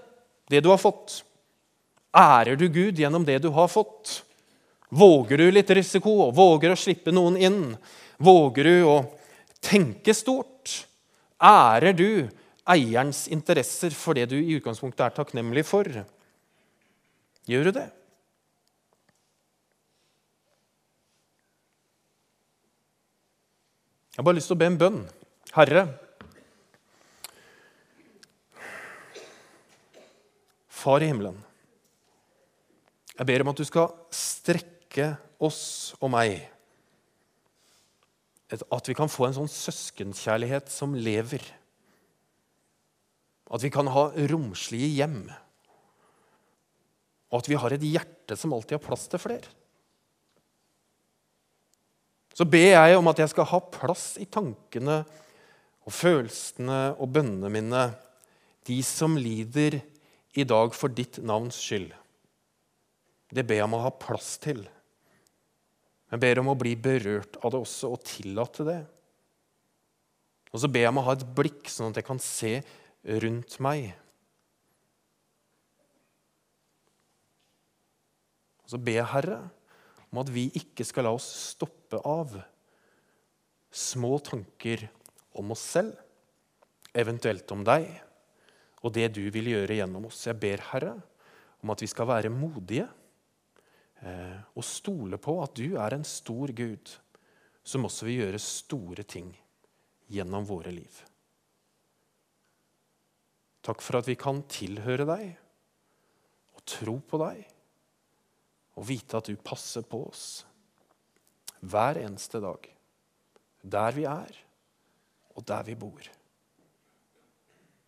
det 0.48 0.64
du 0.64 0.72
har 0.72 0.80
fått? 0.80 1.26
Ærer 2.16 2.56
du 2.56 2.70
Gud 2.72 3.04
gjennom 3.04 3.28
det 3.28 3.42
du 3.44 3.52
har 3.52 3.68
fått? 3.68 4.22
Våger 4.90 5.38
du 5.38 5.52
litt 5.52 5.70
risiko? 5.76 6.32
Våger 6.32 6.72
å 6.72 6.80
slippe 6.80 7.12
noen 7.12 7.38
inn? 7.38 7.62
Våger 8.18 8.70
du 8.70 8.76
å 8.88 8.98
tenke 9.60 10.16
stort? 10.16 10.88
Ærer 11.44 11.94
du 11.94 12.10
eierens 12.68 13.28
interesser 13.32 13.94
for 13.96 14.18
det 14.18 14.30
du 14.32 14.38
i 14.40 14.58
utgangspunktet 14.58 15.06
er 15.06 15.16
takknemlig 15.20 15.66
for? 15.68 15.88
Gjør 17.48 17.70
du 17.70 17.76
det? 17.80 17.86
Jeg 24.16 24.24
har 24.24 24.26
bare 24.26 24.40
lyst 24.40 24.50
til 24.50 24.58
å 24.58 24.64
be 24.64 24.72
en 24.72 24.82
bønn. 24.82 25.02
Herre, 25.54 25.88
Far 30.78 31.02
i 31.04 31.08
himmelen, 31.10 31.36
jeg 33.18 33.28
ber 33.28 33.44
om 33.44 33.50
at 33.52 33.60
du 33.60 33.66
skal 33.68 33.90
strekke 34.14 34.77
oss 35.44 35.96
og 36.00 36.12
meg. 36.14 36.40
At 38.48 38.88
vi 38.88 38.96
kan 38.96 39.12
få 39.12 39.28
en 39.28 39.36
sånn 39.36 39.52
søskenkjærlighet 39.52 40.72
som 40.72 40.96
lever. 40.96 41.44
At 43.52 43.64
vi 43.64 43.72
kan 43.72 43.90
ha 43.92 44.10
romslige 44.32 44.90
hjem. 44.96 45.22
Og 47.28 47.42
at 47.42 47.50
vi 47.52 47.60
har 47.60 47.76
et 47.76 47.84
hjerte 47.84 48.38
som 48.40 48.56
alltid 48.56 48.78
har 48.78 48.86
plass 48.88 49.08
til 49.12 49.22
flere. 49.22 49.52
Så 52.38 52.46
ber 52.46 52.70
jeg 52.70 52.98
om 53.00 53.08
at 53.10 53.20
jeg 53.20 53.32
skal 53.34 53.48
ha 53.50 53.60
plass 53.74 54.12
i 54.22 54.28
tankene 54.30 55.02
og 55.88 55.94
følelsene 55.96 56.82
og 57.02 57.10
bønnene 57.16 57.50
mine, 57.52 57.84
de 58.68 58.78
som 58.86 59.16
lider 59.18 59.80
i 60.38 60.46
dag 60.46 60.76
for 60.76 60.94
ditt 60.94 61.18
navns 61.26 61.58
skyld. 61.58 61.90
Det 63.34 63.44
ber 63.48 63.60
jeg 63.60 63.68
om 63.68 63.78
å 63.80 63.86
ha 63.88 63.92
plass 63.92 64.36
til. 64.44 64.62
Jeg 66.08 66.24
ber 66.24 66.40
om 66.40 66.54
å 66.54 66.60
bli 66.60 66.74
berørt 66.80 67.36
av 67.44 67.52
det 67.52 67.60
også 67.60 67.92
og 67.92 68.04
tillate 68.08 68.66
det. 68.68 68.80
Og 70.54 70.62
så 70.64 70.70
ber 70.72 70.86
jeg 70.86 70.94
om 70.94 71.02
å 71.02 71.08
ha 71.10 71.16
et 71.18 71.26
blikk, 71.36 71.68
sånn 71.70 71.92
at 71.92 72.00
jeg 72.00 72.08
kan 72.08 72.22
se 72.24 72.54
rundt 73.24 73.58
meg. 73.64 73.90
Og 78.64 78.72
så 78.72 78.80
ber 78.84 79.02
jeg, 79.02 79.12
Herre, 79.12 79.42
om 80.08 80.22
at 80.24 80.32
vi 80.32 80.48
ikke 80.60 80.88
skal 80.88 81.08
la 81.08 81.14
oss 81.16 81.28
stoppe 81.54 82.00
av 82.08 82.36
små 83.72 84.16
tanker 84.24 84.88
om 85.38 85.52
oss 85.54 85.64
selv, 85.76 85.96
eventuelt 86.98 87.52
om 87.54 87.62
deg 87.68 87.92
og 88.82 88.94
det 88.96 89.10
du 89.16 89.26
vil 89.34 89.52
gjøre 89.52 89.78
gjennom 89.78 90.08
oss. 90.10 90.24
Jeg 90.26 90.40
ber, 90.40 90.64
Herre, 90.72 90.96
om 91.64 91.74
at 91.74 91.84
vi 91.84 91.90
skal 91.92 92.10
være 92.10 92.32
modige 92.34 92.88
og 94.06 94.64
stole 94.66 95.18
på 95.18 95.34
at 95.42 95.56
du 95.58 95.78
er 95.82 95.96
en 95.96 96.06
stor 96.06 96.52
Gud 96.56 96.92
som 97.68 97.88
også 97.88 98.06
vil 98.08 98.22
gjøre 98.22 98.40
store 98.40 99.04
ting 99.10 99.32
gjennom 100.14 100.46
våre 100.48 100.72
liv. 100.72 101.02
Takk 103.66 103.82
for 103.84 104.00
at 104.00 104.08
vi 104.08 104.16
kan 104.20 104.44
tilhøre 104.48 105.08
deg 105.10 105.26
og 106.56 106.64
tro 106.70 107.00
på 107.04 107.20
deg 107.20 107.42
og 108.78 108.86
vite 108.88 109.20
at 109.20 109.28
du 109.28 109.36
passer 109.42 109.84
på 109.90 110.04
oss 110.08 110.28
hver 111.60 112.00
eneste 112.00 112.40
dag. 112.40 112.70
Der 113.68 113.92
vi 113.96 114.06
er, 114.08 114.32
og 115.36 115.44
der 115.50 115.66
vi 115.68 115.76
bor. 115.76 116.06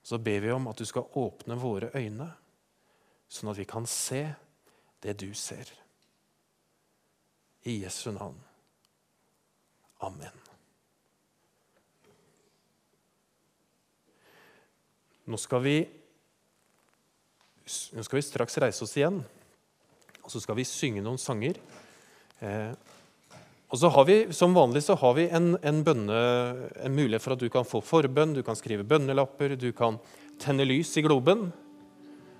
Så 0.03 0.17
ber 0.17 0.41
vi 0.41 0.51
om 0.51 0.67
at 0.67 0.81
du 0.81 0.87
skal 0.89 1.07
åpne 1.21 1.55
våre 1.61 1.91
øyne, 1.93 2.27
sånn 3.29 3.51
at 3.53 3.59
vi 3.61 3.67
kan 3.69 3.85
se 3.87 4.23
det 5.05 5.15
du 5.21 5.29
ser. 5.37 5.69
I 7.69 7.79
Jesu 7.83 8.09
navn. 8.11 8.37
Amen. 10.01 10.45
Nå 15.29 15.37
skal 15.37 15.61
vi, 15.61 15.75
nå 17.93 18.05
skal 18.05 18.17
vi 18.17 18.25
straks 18.25 18.57
reise 18.63 18.81
oss 18.87 18.95
igjen, 18.97 19.19
og 20.23 20.33
så 20.33 20.41
skal 20.41 20.57
vi 20.57 20.65
synge 20.65 21.03
noen 21.05 21.21
sanger. 21.21 21.59
Eh, 22.41 22.71
og 23.69 23.77
så 23.77 23.91
har 23.93 24.07
vi, 24.09 24.17
Som 24.33 24.55
vanlig 24.57 24.81
så 24.87 24.95
har 24.97 25.13
vi 25.13 25.27
en, 25.29 25.53
en, 25.61 25.83
bønne, 25.85 26.19
en 26.81 26.95
mulighet 26.95 27.21
for 27.21 27.35
at 27.35 27.43
du 27.43 27.49
kan 27.53 27.67
få 27.67 27.83
forbønn, 27.85 28.33
du 28.33 28.41
kan 28.41 28.57
skrive 28.57 28.87
bønnelapper, 28.87 29.53
du 29.53 29.69
kan 29.77 30.01
tenne 30.41 30.65
lys 30.65 30.95
i 30.97 31.05
globen. 31.05 31.51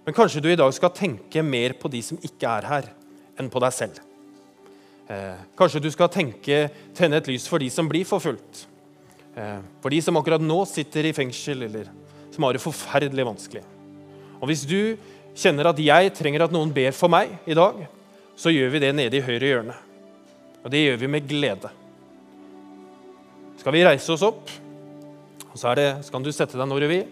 Men 0.07 0.17
kanskje 0.17 0.41
du 0.41 0.49
i 0.49 0.57
dag 0.57 0.73
skal 0.73 0.95
tenke 0.97 1.45
mer 1.45 1.77
på 1.77 1.91
de 1.93 2.01
som 2.01 2.17
ikke 2.17 2.57
er 2.57 2.73
her, 2.73 2.93
enn 3.37 3.53
på 3.53 3.61
deg 3.61 3.75
selv. 3.77 4.08
Eh, 5.09 5.37
kanskje 5.57 5.81
du 5.81 5.89
skal 5.89 6.11
tenke, 6.13 6.67
tenne 6.93 7.17
et 7.17 7.27
lys 7.31 7.47
for 7.49 7.61
de 7.61 7.69
som 7.73 7.87
blir 7.89 8.05
forfulgt. 8.05 8.67
Eh, 9.33 9.57
for 9.81 9.89
de 9.89 10.01
som 10.05 10.17
akkurat 10.19 10.43
nå 10.43 10.59
sitter 10.69 11.09
i 11.09 11.13
fengsel, 11.17 11.65
eller 11.65 11.89
som 12.29 12.45
har 12.45 12.53
det 12.53 12.61
forferdelig 12.61 13.25
vanskelig. 13.25 13.63
Og 14.39 14.47
Hvis 14.47 14.67
du 14.69 14.97
kjenner 15.33 15.71
at 15.71 15.81
jeg 15.81 16.13
trenger 16.13 16.45
at 16.45 16.53
noen 16.53 16.71
ber 16.73 16.93
for 16.93 17.09
meg 17.09 17.33
i 17.49 17.57
dag, 17.57 17.87
så 18.37 18.53
gjør 18.53 18.69
vi 18.75 18.83
det 18.85 18.93
nede 18.95 19.17
i 19.17 19.25
høyre 19.25 19.49
hjørne. 19.49 19.75
Og 20.63 20.69
det 20.71 20.83
gjør 20.83 21.01
vi 21.01 21.11
med 21.11 21.27
glede. 21.27 21.71
Skal 23.59 23.75
vi 23.75 23.83
reise 23.83 24.13
oss 24.13 24.23
opp, 24.23 24.51
og 25.49 25.57
så, 25.57 25.73
det, 25.75 26.05
så 26.05 26.13
kan 26.13 26.23
du 26.23 26.31
sette 26.31 26.55
deg 26.55 26.69
når 26.69 26.85
du 26.85 26.87
vil. 26.93 27.09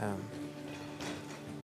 Eh, 0.00 0.35